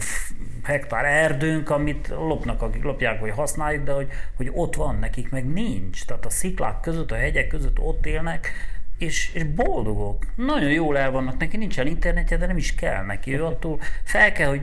[0.62, 5.46] hektár erdőnk, amit lopnak, akik lopják, vagy használjuk, de hogy, hogy ott van, nekik meg
[5.46, 6.04] nincs.
[6.04, 8.52] Tehát a sziklák között, a hegyek között ott élnek,
[8.98, 10.26] és, és boldogok.
[10.34, 13.34] Nagyon jól el vannak neki, nincsen internetje, de nem is kell neki.
[13.34, 14.62] Ő attól fel kell, hogy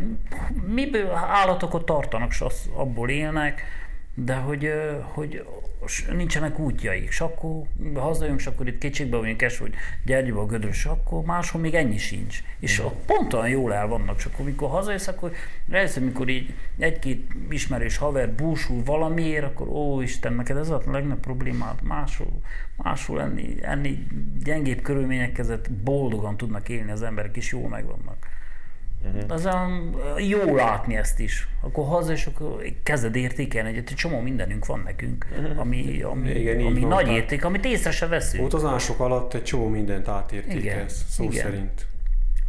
[0.67, 3.63] miből állatokat tartanak, és az, abból élnek,
[4.13, 5.45] de hogy, hogy
[6.11, 7.07] nincsenek útjaik.
[7.07, 7.63] És akkor
[7.95, 9.73] hazajönk, és akkor itt kétségbe vagyunk es, hogy
[10.05, 12.43] Gyergyóba, Gödrös, akkor máshol még ennyi sincs.
[12.59, 15.31] És a pont olyan jól el vannak, csak amikor hazajössz, akkor
[15.69, 21.19] először, amikor így egy-két ismerős haver búsul valamiért, akkor ó Isten, neked ez a legnagyobb
[21.19, 22.41] problémád, máshol,
[22.75, 24.07] máshol enni, enni
[24.43, 28.39] gyengébb körülmények között boldogan tudnak élni az emberek, és jól megvannak.
[29.05, 29.23] Uh-huh.
[29.27, 29.67] Az a,
[30.17, 31.47] jó látni ezt is.
[31.61, 35.59] Akkor haza, és akkor kezded értékelni, hogy egy csomó mindenünk van nekünk, uh-huh.
[35.59, 38.45] ami, ami, Igen, ami nagy van, érték, amit észre se veszünk.
[38.45, 41.45] Utazások alatt egy csomó mindent átértékelsz, szó Igen.
[41.45, 41.87] szerint.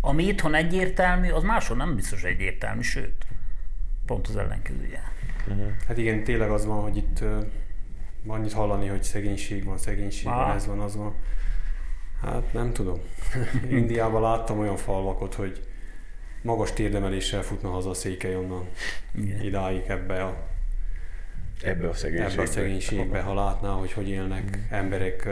[0.00, 3.26] Ami itthon egyértelmű, az máshol nem biztos egyértelmű, sőt,
[4.06, 5.12] pont az ellenkezője.
[5.48, 5.66] Uh-huh.
[5.88, 7.44] Hát igen, tényleg az van, hogy itt uh,
[8.26, 11.14] annyit hallani, hogy szegénység van, szegénység van, ez van, az van.
[12.22, 12.98] Hát nem tudom.
[13.70, 15.71] Indiában láttam olyan falvakot, hogy
[16.42, 18.68] magas térdemeléssel futna haza a székely onnan
[19.14, 19.40] Igen.
[19.40, 20.50] idáig ebbe a
[21.62, 24.60] ebbe a szegénységbe, ebbe a szegénységbe ha látná, hogy hogy élnek mm.
[24.70, 25.28] emberek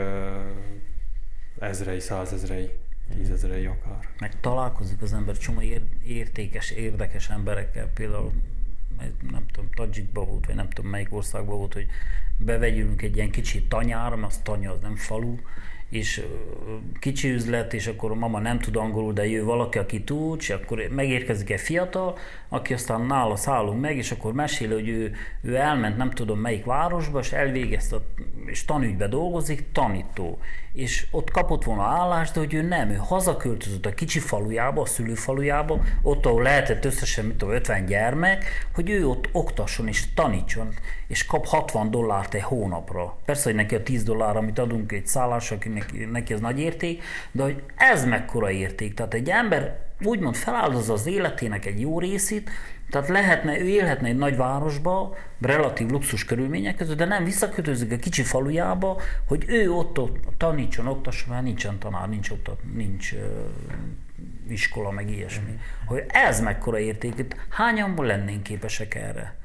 [1.59, 2.71] ezrei, százezrei,
[3.15, 4.07] tízezrei akár.
[4.19, 5.61] Meg találkozik az ember csomó
[6.03, 8.31] értékes, érdekes emberekkel, például
[9.31, 11.87] nem tudom, Tadzsikba volt, vagy nem tudom melyik országban volt, hogy
[12.37, 15.35] bevegyünk egy ilyen kicsi tanyára, mert az tanya, az nem falu,
[15.91, 16.25] és
[16.99, 20.49] kicsi üzlet, és akkor a mama nem tud angolul, de jön valaki, aki tud, és
[20.49, 22.17] akkor megérkezik egy fiatal,
[22.49, 26.65] aki aztán nála szállunk meg, és akkor mesél, hogy ő, ő elment nem tudom melyik
[26.65, 27.97] városba, és elvégezte,
[28.45, 30.39] és tanügybe dolgozik, tanító.
[30.73, 34.85] És ott kapott volna állást, de hogy ő nem, ő hazaköltözött a kicsi falujába, a
[34.85, 40.73] szülőfalujába, ott, ahol lehetett összesen, mit tudom, 50 gyermek, hogy ő ott oktasson és tanítson,
[41.07, 43.17] és kap 60 dollárt egy hónapra.
[43.25, 47.03] Persze, hogy neki a 10 dollár, amit adunk egy szállásra, neki, neki ez nagy érték,
[47.31, 48.93] de hogy ez mekkora érték.
[48.93, 52.49] Tehát egy ember úgymond feláldozza az életének egy jó részét,
[52.91, 57.95] tehát lehetne, ő élhetne egy nagy városba, relatív luxus körülmények között, de nem visszakötőzik a
[57.95, 63.19] kicsi falujába, hogy ő ott, ott tanítson, oktasson, mert nincsen tanár, nincs, oktat, nincs uh,
[64.49, 65.59] iskola, meg ilyesmi.
[65.85, 69.39] Hogy ez mekkora érték, hányan lennénk képesek erre?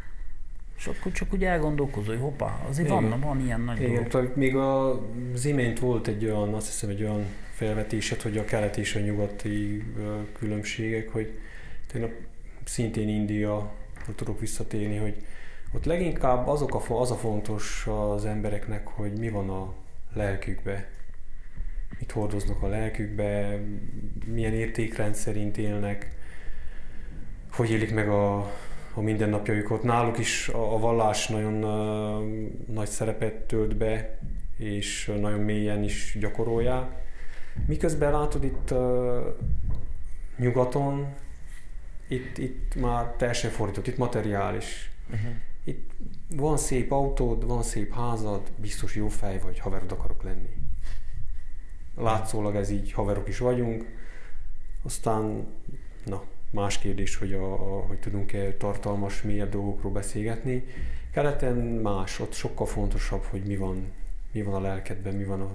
[0.79, 4.33] És akkor csak úgy elgondolkozol, hogy hoppá, azért van, van ilyen nagy Igen, dolog.
[4.37, 8.95] még az imént volt egy olyan, azt hiszem egy olyan felvetésed, hogy a kelet és
[8.95, 9.85] a nyugati
[10.39, 11.39] különbségek, hogy
[11.93, 12.27] tényleg
[12.69, 13.73] szintén India,
[14.15, 15.27] tudok visszatérni, hogy
[15.75, 19.73] ott leginkább azok a, az a fontos az embereknek, hogy mi van a
[20.15, 20.89] lelkükbe,
[21.99, 23.61] mit hordoznak a lelkükbe,
[24.25, 26.15] milyen értékrend szerint élnek,
[27.51, 28.37] hogy élik meg a,
[28.95, 29.83] a mindennapjaikat.
[29.83, 34.19] Náluk is a, a vallás nagyon uh, nagy szerepet tölt be,
[34.57, 36.91] és nagyon mélyen is gyakorolják.
[37.67, 38.79] Miközben látod itt uh,
[40.37, 41.07] nyugaton,
[42.09, 44.91] itt, itt már teljesen fordított, itt materiális.
[45.11, 45.31] Uh-huh.
[45.65, 45.91] Itt
[46.31, 50.49] van szép autód, van szép házad, biztos jó fej vagy, haverod akarok lenni.
[51.97, 53.85] Látszólag ez így, haverok is vagyunk.
[54.83, 55.47] Aztán,
[56.05, 60.65] na, más kérdés, hogy, a, a, hogy tudunk-e tartalmas, mélyebb dolgokról beszélgetni.
[61.13, 63.93] Keleten más, ott sokkal fontosabb, hogy mi van,
[64.33, 65.55] mi van a lelkedben, mi van a,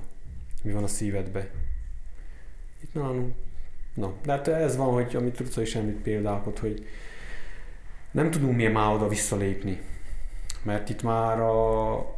[0.64, 1.50] mi van a szívedben.
[2.80, 3.36] Itt nálunk
[3.94, 6.86] Na, de hát ez van, hogy amit Ruca is említ példákat, hogy
[8.12, 9.82] nem tudunk mi már oda visszalépni.
[10.64, 12.16] Mert itt már a,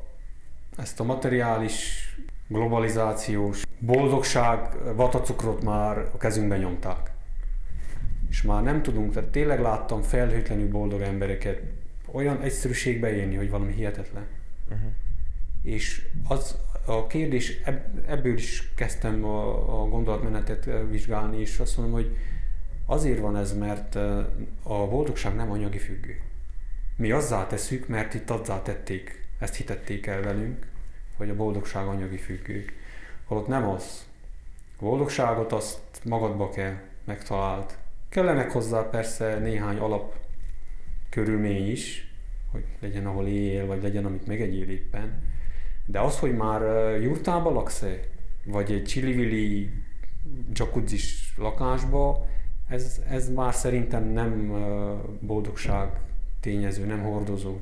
[0.78, 2.08] ezt a materiális,
[2.48, 7.12] globalizációs boldogság vatacukrot már a kezünkbe nyomták.
[8.30, 11.62] És már nem tudunk, tehát tényleg láttam felhőtlenül boldog embereket
[12.12, 14.28] olyan egyszerűségbe élni, hogy valami hihetetlen.
[14.70, 14.92] Uh-huh.
[15.64, 17.62] És az, a kérdés,
[18.08, 22.18] ebből is kezdtem a, a gondolatmenetet vizsgálni, és azt mondom, hogy
[22.86, 23.96] azért van ez, mert
[24.64, 26.22] a boldogság nem anyagi függő.
[26.96, 30.68] Mi azzá tesszük, mert itt azzá tették, ezt hitették el velünk,
[31.18, 32.66] hogy a boldogság anyagi függő.
[33.26, 34.06] Holott nem az.
[34.80, 37.78] A boldogságot azt magadba kell megtalált.
[38.10, 40.16] Kellenek hozzá persze néhány alap
[41.10, 42.14] körülmény is,
[42.52, 45.22] hogy legyen ahol él, vagy legyen, amit megegyél éppen,
[45.86, 46.62] de az, hogy már
[47.02, 48.00] jurtába laksz-e,
[48.46, 49.70] vagy egy csili
[50.54, 52.28] jacuzzis lakásba,
[52.68, 54.52] ez, ez már szerintem nem
[55.20, 56.00] boldogság
[56.40, 57.58] tényező, nem hordozó.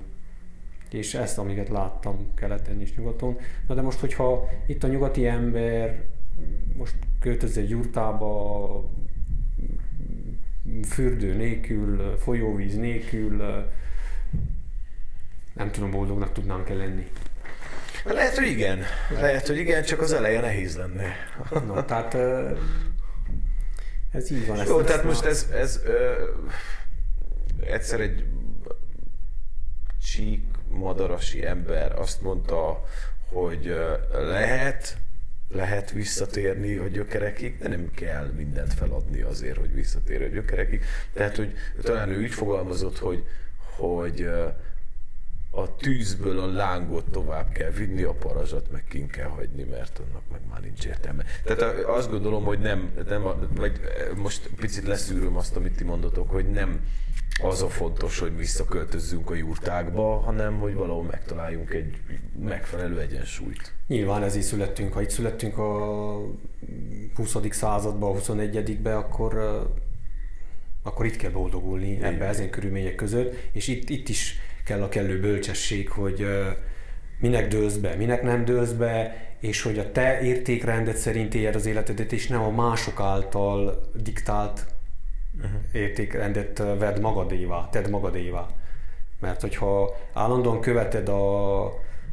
[0.91, 3.37] És ezt, amiket láttam keleten és nyugaton.
[3.67, 6.03] Na de most, hogyha itt a nyugati ember
[6.77, 8.89] most költöz egy jurtába,
[10.83, 13.43] fürdő nélkül, folyóvíz nélkül,
[15.53, 17.07] nem tudom, boldognak tudnánk-e lenni.
[18.03, 18.83] Lehet, hogy igen.
[19.09, 21.15] Lehet, hogy igen, csak az eleje nehéz lenne.
[21.65, 22.13] No, tehát
[24.11, 24.65] ez így van.
[24.65, 26.11] Jó, ezt tehát most ez, ez ö,
[27.65, 28.25] egyszer egy
[30.03, 32.83] csík madarasi ember azt mondta,
[33.29, 33.75] hogy
[34.13, 34.97] lehet,
[35.49, 40.83] lehet visszatérni a gyökerekig, de nem kell mindent feladni azért, hogy visszatérj a gyökerekig.
[41.13, 43.23] Tehát, hogy talán ő úgy fogalmazott, hogy,
[43.77, 44.29] hogy
[45.51, 50.21] a tűzből a lángot tovább kell vinni, a parazsat meg kin kell hagyni, mert annak
[50.31, 51.23] meg már nincs értelme.
[51.43, 53.23] Tehát azt gondolom, hogy nem, nem
[53.55, 53.79] vagy
[54.15, 56.79] most picit leszűröm azt, amit ti mondotok, hogy nem
[57.43, 62.01] az a fontos, hogy visszaköltözzünk a jurtákba, hanem hogy valahol megtaláljunk egy
[62.39, 63.73] megfelelő egyensúlyt.
[63.87, 64.93] Nyilván ez így születtünk.
[64.93, 66.17] Ha itt születtünk a
[67.15, 67.37] 20.
[67.49, 68.79] században, a 21.
[68.83, 69.63] akkor
[70.83, 75.19] akkor itt kell boldogulni ebbe ezen körülmények között, és itt, itt is kell a kellő
[75.19, 76.25] bölcsesség, hogy
[77.19, 81.65] minek dőlsz be, minek nem dőlsz be, és hogy a te értékrendet szerint éljed az
[81.65, 84.65] életedet, és nem a mások által diktált
[85.35, 85.51] uh-huh.
[85.71, 88.47] értékrendet vedd magadévá, tedd magadévá.
[89.19, 91.65] Mert hogyha állandóan követed a,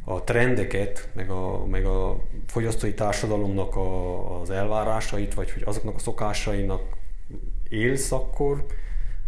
[0.04, 5.98] a trendeket, meg a, meg a fogyasztói társadalomnak a, az elvárásait, vagy hogy azoknak a
[5.98, 6.82] szokásainak
[7.68, 8.66] élsz, akkor,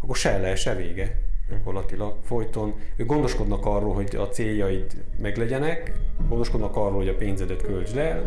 [0.01, 2.75] akkor se le, se vége gyakorlatilag folyton.
[2.97, 5.93] Ők gondoskodnak arról, hogy a céljaid meglegyenek,
[6.29, 8.23] gondoskodnak arról, hogy a pénzedet költsd el.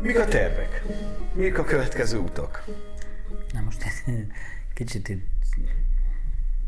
[0.00, 0.82] Mik a tervek?
[1.34, 2.64] Mik a következő utak?
[3.52, 3.84] Na most
[4.74, 5.33] kicsit itt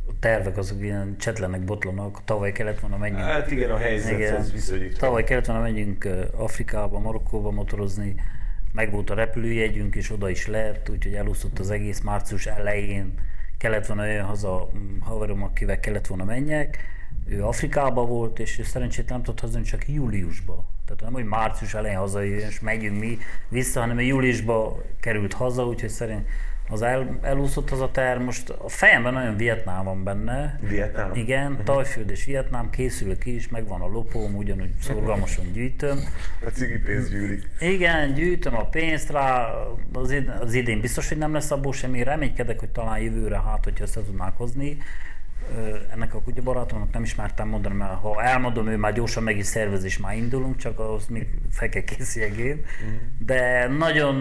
[0.08, 2.24] a tervek azok ilyen csetlenek, botlanak.
[2.24, 3.22] Tavaly kellett volna menjünk.
[3.22, 4.98] Hát igen, a helyzethez viszonyítva.
[4.98, 8.14] Tavaly kellett volna menjünk Afrikába, Marokkóba motorozni.
[8.72, 13.14] Meg volt a repülőjegyünk, és oda is lett, úgyhogy elúszott az egész március elején.
[13.58, 14.68] Kellett volna olyan haza
[15.00, 16.78] haverom, akivel kellett volna menjek.
[17.26, 20.64] Ő Afrikába volt, és szerencsét nem tudott hazajönni csak júliusba.
[20.84, 25.90] Tehát nem, hogy március elején hazajön, és megyünk mi vissza, hanem júliusba került haza, úgyhogy
[25.90, 26.28] szerint
[26.68, 30.58] az el, elúszott az a terv, most a fejemben nagyon Vietnám van benne.
[30.60, 31.10] Vietnám?
[31.14, 31.64] Igen, uh-huh.
[31.64, 35.98] Tajföld és Vietnám, készülök is, megvan a lopóm, ugyanúgy szorgalmasan gyűjtöm.
[36.46, 37.48] A cigi pénz gyűlik.
[37.60, 39.52] Igen, gyűjtöm a pénzt rá,
[39.92, 43.84] az, az idén biztos, hogy nem lesz abból semmi, reménykedek, hogy talán jövőre hát, hogyha
[43.84, 44.78] össze tudnák hozni
[45.92, 49.84] ennek a kutyabarátomnak nem ismertem mondani, mert ha elmondom, ő már gyorsan meg is szervez,
[49.84, 52.56] és már indulunk, csak ahhoz még fel kell készüljegén.
[52.56, 52.94] Mm.
[53.18, 54.14] De nagyon,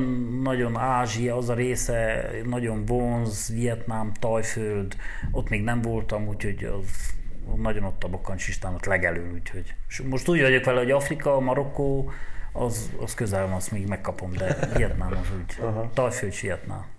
[0.44, 4.96] nagyon Ázsia, az a része, nagyon vonz, Vietnám, Tajföld,
[5.32, 7.14] ott még nem voltam, úgyhogy az
[7.56, 9.74] nagyon ott a bakkancsistán, ott legelő, úgyhogy
[10.10, 12.12] most úgy vagyok vele, hogy Afrika, Marokkó,
[12.52, 15.60] az, az közel van, azt még megkapom, de Vietnám az úgy.
[15.94, 16.95] Tajföld, Vietnám.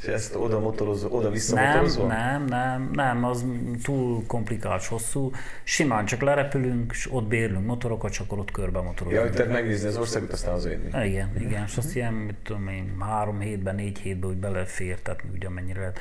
[0.00, 1.86] És ezt oda motorozó, oda vissza nem?
[2.06, 3.44] Nem, nem, nem, az
[3.82, 5.30] túl komplikált, hosszú.
[5.62, 9.24] Simán csak lerepülünk, és ott bérlünk motorokat, csak akkor ott körbe motorozunk.
[9.24, 10.86] Ja, tehát megnézni az országot, aztán az én.
[11.04, 15.46] Igen, igen, és azt ilyen, mit tudom én, három hétben, négy hétben úgy belefértetni, ugye
[15.46, 15.98] amennyire lehet.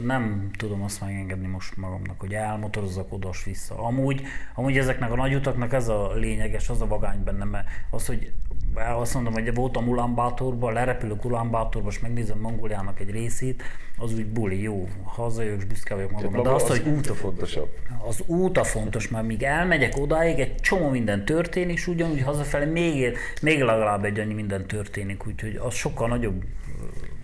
[0.00, 3.78] Nem tudom azt megengedni most magamnak, hogy elmotorozzak oda vissza.
[3.78, 4.22] Amúgy,
[4.54, 8.32] amúgy ezeknek a nagy utaknak ez a lényeges, az a vagány benne, mert az, hogy
[8.74, 13.62] azt mondom, hogy voltam Ulánbátorban, lerepülök Ulánbátorba, és megnézem Mongóliának egy részét,
[13.96, 16.42] az úgy buli, jó, hazajövök, és büszke vagyok magamra.
[16.42, 17.68] De az, az hogy út a fontosabb.
[18.08, 22.70] Az út a fontos, mert míg elmegyek odáig, egy csomó minden történik, és ugyanúgy hazafelé
[22.70, 26.44] még, még legalább egy annyi minden történik, úgyhogy az sokkal nagyobb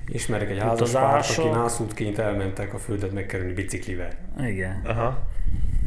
[0.09, 4.11] Ismerek egy házaspárt, aki nászútként elmentek a földet megkerülni biciklivel.
[4.41, 4.83] Igen.
[4.85, 5.19] Aha.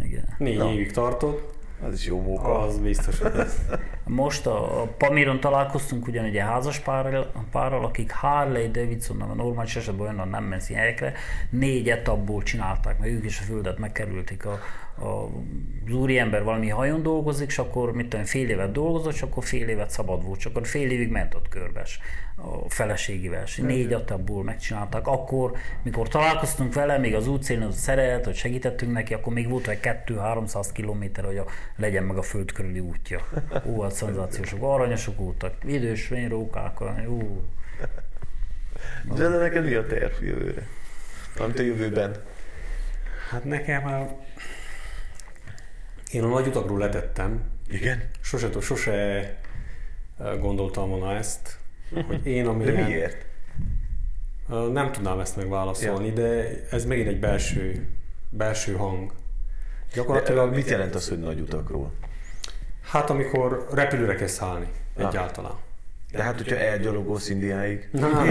[0.03, 0.23] Igen.
[0.37, 0.71] Négy no.
[0.71, 1.53] évig tartott,
[1.83, 2.59] az is jó móka.
[2.59, 3.57] Az biztos, hogy ez.
[4.05, 9.75] Most a, a Pamiron találkoztunk ugyan egy házas párral, párral akik Harley Davidson, a normális
[9.75, 11.13] esetben olyan nem mensz helyekre,
[11.49, 14.45] négy etapból csinálták, mert ők is a földet megkerülték.
[14.45, 14.59] A,
[14.97, 19.67] az úriember valami hajón dolgozik, és akkor mit tudom, fél évet dolgozott, és akkor fél
[19.67, 21.99] évet szabad volt, csak akkor fél évig ment ott körbes
[22.35, 23.43] a feleségével.
[23.57, 25.07] Négy etapból megcsinálták.
[25.07, 25.51] Akkor,
[25.83, 29.79] mikor találkoztunk vele, még az útszélén az szeret, hogy segítettünk neki, akkor még volt egy
[29.81, 33.27] 2-300 kilométer, hogy a, legyen meg a föld körüli útja.
[33.67, 37.43] Ó, hát szenzációsok, aranyosok voltak, idős vényrókák, jó.
[39.15, 40.67] De neked mi a terv jövőre?
[41.37, 42.15] Amit a jövőben?
[43.29, 44.19] Hát nekem a...
[46.11, 47.43] Én a nagy utakról letettem.
[47.69, 48.09] Igen?
[48.21, 49.35] Sose, sose
[50.39, 51.57] gondoltam volna ezt.
[52.07, 52.83] hogy én De amilyen...
[52.83, 53.25] miért?
[54.49, 56.13] Ö, Nem tudnám ezt megválaszolni, ja.
[56.13, 57.87] de ez megint egy belső,
[58.29, 59.13] belső hang.
[59.95, 61.91] De, mit jelent az, hogy nagy utakról?
[62.81, 65.07] Hát amikor repülőre kell szállni Ah.
[65.07, 65.55] egyáltalán.
[66.11, 67.87] De hát, hogyha elgyalogolsz Indiáig.
[67.91, 68.27] nem,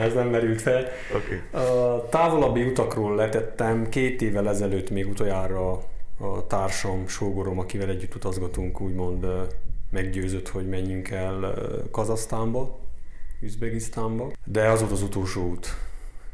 [0.00, 0.88] ez nem merült fel.
[1.14, 1.62] Oké.
[1.64, 5.72] A távolabbi utakról letettem két évvel ezelőtt még utoljára
[6.18, 9.26] a társam, sógorom, akivel együtt utazgatunk, úgymond
[9.90, 11.54] meggyőzött, hogy menjünk el
[11.90, 12.78] Kazasztánba,
[13.40, 14.32] Üzbegisztánba.
[14.44, 15.76] De az volt az utolsó út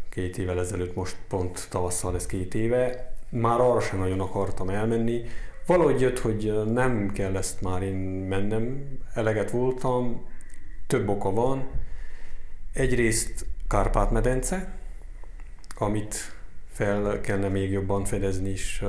[0.09, 3.13] két évvel ezelőtt, most pont tavasszal ez két éve.
[3.29, 5.25] Már arra sem nagyon akartam elmenni.
[5.71, 7.95] Valahogy jött, hogy nem kell ezt már én
[8.29, 10.27] mennem, eleget voltam,
[10.87, 11.69] több oka van.
[12.73, 14.79] Egyrészt Kárpát-medence,
[15.79, 16.15] amit
[16.73, 18.85] fel kellene még jobban fedezni és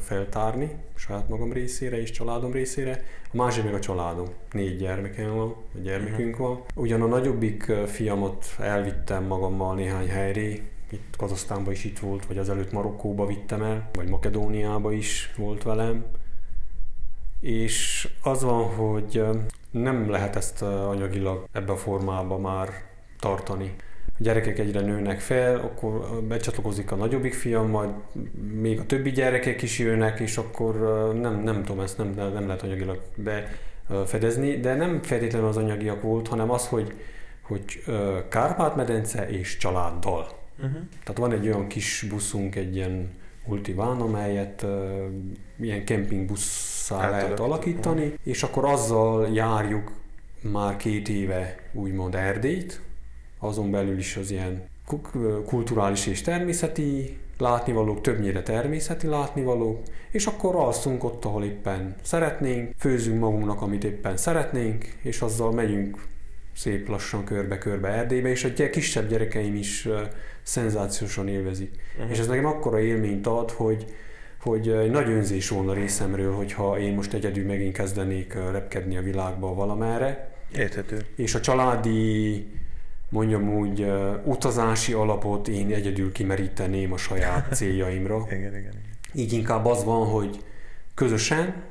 [0.00, 3.04] feltárni saját magam részére és családom részére.
[3.32, 4.26] A másik meg a családom.
[4.52, 6.62] Négy gyermekem van, vagy gyermekünk van.
[6.74, 10.40] Ugyan a nagyobbik ö, fiamot elvittem magammal néhány helyre,
[10.94, 16.04] itt Kazasztánba is itt volt, vagy azelőtt Marokkóba vittem el, vagy Makedóniába is volt velem.
[17.40, 19.24] És az van, hogy
[19.70, 22.68] nem lehet ezt anyagilag ebbe a formában már
[23.18, 23.74] tartani.
[24.06, 27.90] A gyerekek egyre nőnek fel, akkor becsatlakozik a nagyobbik fiam, majd
[28.52, 30.74] még a többi gyerekek is jönnek, és akkor
[31.20, 36.28] nem, nem tudom, ezt nem, nem lehet anyagilag befedezni, de nem feltétlenül az anyagiak volt,
[36.28, 36.94] hanem az, hogy,
[37.42, 37.84] hogy
[38.28, 40.42] Kárpát-medence és családdal.
[40.58, 40.80] Uh-huh.
[41.04, 43.10] Tehát van egy olyan kis buszunk, egy ilyen
[43.46, 45.04] Ultiván, amelyet uh,
[45.60, 49.92] ilyen kempingbusszá lehet alakítani, és akkor azzal járjuk
[50.40, 52.80] már két éve úgymond Erdélyt,
[53.38, 60.56] azon belül is az ilyen ku- kulturális és természeti látnivalók, többnyire természeti látnivalók, és akkor
[60.56, 66.06] alszunk ott, ahol éppen szeretnénk, főzünk magunknak, amit éppen szeretnénk, és azzal megyünk
[66.56, 69.88] szép lassan körbe-körbe Erdélybe, és a kisebb gyerekeim is
[70.42, 71.70] szenzációsan élvezik.
[71.96, 72.10] Uh-huh.
[72.10, 73.94] És ez nekem akkora élményt ad, hogy
[74.44, 80.30] hogy nagy önzés volna részemről, hogyha én most egyedül megint kezdenék repkedni a világba valamerre,
[80.56, 81.06] Érthető.
[81.16, 82.46] és a családi,
[83.08, 83.86] mondjam úgy,
[84.24, 88.24] utazási alapot én egyedül kimeríteném a saját céljaimra.
[88.26, 88.72] Igen, igen, igen.
[89.14, 90.38] Így inkább az van, hogy
[90.94, 91.62] közösen,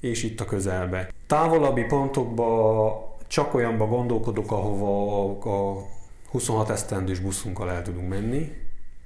[0.00, 1.08] és itt a közelbe.
[1.26, 5.86] Távolabbi pontokba csak olyanba gondolkodok, ahova a, a
[6.30, 8.52] 26 esztendős buszunkkal el tudunk menni.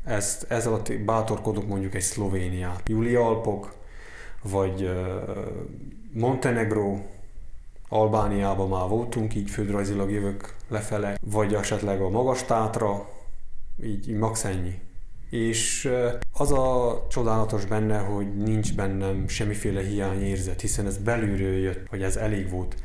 [0.04, 2.82] Ezt, ez alatt bátorkodok mondjuk egy Szlovéniát.
[2.88, 3.74] Júli Alpok,
[4.42, 5.20] vagy ö,
[6.12, 6.98] Montenegro,
[7.88, 13.08] Albániában már voltunk, így földrajzilag jövök lefele, vagy esetleg a Magas Tátra,
[13.82, 14.74] így, így max ennyi.
[15.30, 15.90] És
[16.32, 22.16] az a csodálatos benne, hogy nincs bennem semmiféle hiányérzet, hiszen ez belülről jött, hogy ez
[22.16, 22.76] elég volt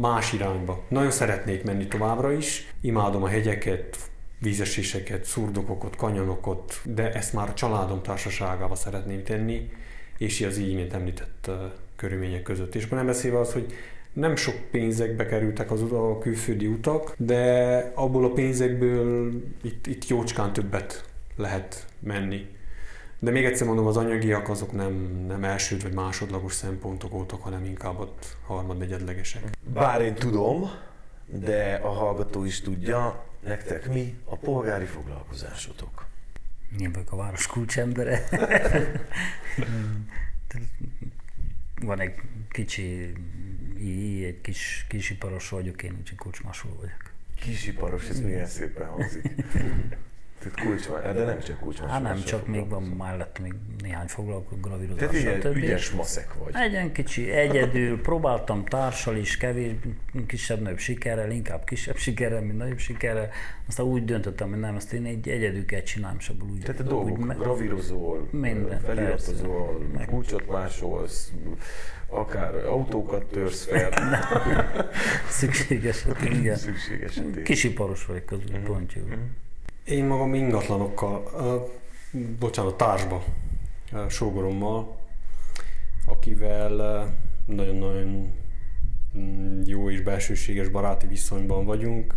[0.00, 0.84] más irányba.
[0.88, 3.96] Nagyon szeretnék menni továbbra is, imádom a hegyeket,
[4.38, 9.70] vízeséseket, szurdokokot, kanyonokat, de ezt már a családom társaságába szeretném tenni,
[10.18, 11.66] és az így, mint említett ö,
[11.96, 12.74] körülmények között.
[12.74, 13.72] És nem beszélve az, hogy
[14.12, 20.52] nem sok pénzekbe kerültek az a külföldi utak, de abból a pénzekből itt, itt jócskán
[20.52, 21.04] többet
[21.36, 22.46] lehet menni.
[23.18, 24.92] De még egyszer mondom, az anyagiak azok nem,
[25.26, 29.56] nem elsőd vagy másodlagos szempontok voltak, hanem inkább ott harmad-negyedlegesek.
[29.72, 30.70] Bár én tudom,
[31.26, 36.06] de a hallgató is tudja, nektek mi a polgári foglalkozásotok?
[36.78, 38.24] Én vagyok a város kulcsembere.
[41.80, 42.14] Van egy
[42.50, 43.12] kicsi,
[44.24, 47.12] egy kis, kisiparos vagyok, én úgyhogy kulcsmasú vagyok.
[47.40, 49.30] Kisiparos, ez milyen szépen hangzik.
[50.38, 51.86] Tehát kulcsma, de nem csak kulcsma.
[51.86, 55.56] Hát nem, csak még van mellett még néhány foglalkozó, gravírozás, Tehát ilyen stb.
[55.56, 56.54] ügyes maszek vagy.
[56.54, 59.72] Egy ilyen kicsi, egyedül, próbáltam társal is, kevés,
[60.26, 63.28] kisebb-nagyobb sikerrel, inkább kisebb sikerrel, mint nagyobb sikerrel.
[63.68, 66.80] Aztán úgy döntöttem, hogy nem, ezt én egy egyedül kell csinálni, és abból úgy, Tehát
[66.80, 70.06] a dolgok, me- gravírozol, Minden, feliratozol, persze.
[70.10, 71.32] Kulcsot másolsz,
[72.10, 73.90] akár autókat törsz fel,
[75.28, 76.56] szükséges igen.
[76.56, 77.44] szükség esetén.
[77.44, 78.54] Kisiparos vagyok közül, Mhm.
[78.60, 78.76] uh-huh.
[78.76, 79.02] pontjú.
[79.02, 79.18] Uh-huh.
[79.88, 83.24] Én magam ingatlanokkal, uh, bocsánat, társba,
[83.92, 84.96] uh, sógorommal,
[86.06, 88.32] akivel uh, nagyon-nagyon
[89.16, 92.14] mm, jó és belsőséges baráti viszonyban vagyunk,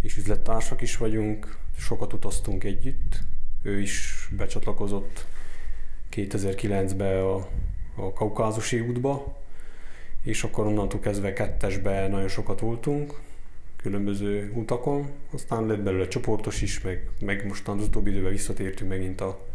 [0.00, 3.20] és üzlettársak is vagyunk, sokat utaztunk együtt.
[3.62, 5.26] Ő is becsatlakozott
[6.10, 7.34] 2009-ben a,
[7.94, 9.38] a Kaukázusi útba,
[10.22, 13.20] és akkor onnantól kezdve kettesbe nagyon sokat voltunk,
[13.82, 19.20] különböző utakon, aztán lett belőle csoportos is, meg, meg mostan az utóbbi időben visszatértünk megint
[19.20, 19.46] a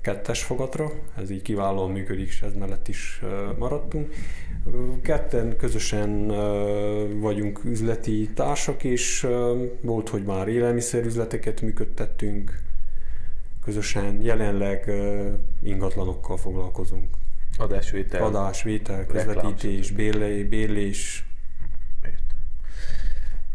[0.00, 3.22] kettes fogatra, ez így kiválóan működik, és ez mellett is
[3.58, 4.12] maradtunk.
[5.02, 6.26] Ketten közösen
[7.20, 9.26] vagyunk üzleti társak, és
[9.80, 12.62] volt, hogy már élelmiszerüzleteket működtettünk,
[13.64, 14.90] közösen jelenleg
[15.62, 17.16] ingatlanokkal foglalkozunk.
[17.56, 18.22] Adásvétel.
[18.22, 21.26] Adásvétel, közvetítés, bérlés, bérlés.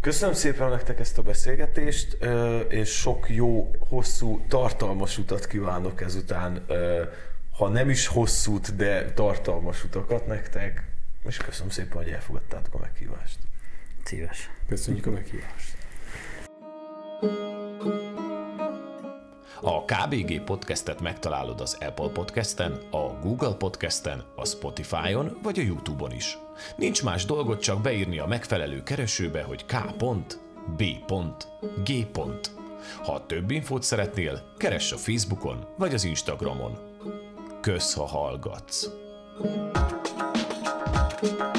[0.02, 2.18] Köszönöm szépen nektek ezt a beszélgetést,
[2.68, 6.66] és sok jó, hosszú, tartalmas utat kívánok ezután,
[7.52, 10.84] ha nem is hosszút, de tartalmas utakat nektek,
[11.28, 13.38] és köszönöm szépen, hogy elfogadtátok a meghívást.
[14.04, 14.50] Szíves.
[14.68, 15.78] Köszönjük a meghívást.
[19.62, 26.12] A KBG podcastet megtalálod az Apple podcasten, a Google podcasten, a Spotify-on vagy a YouTube-on
[26.12, 26.38] is.
[26.76, 31.18] Nincs más dolgot, csak beírni a megfelelő keresőbe, hogy k.b.g.
[33.04, 36.78] Ha több infót szeretnél, keress a Facebookon vagy az Instagramon.
[37.62, 38.90] Kösz, ha hallgatsz!
[41.22, 41.59] thank you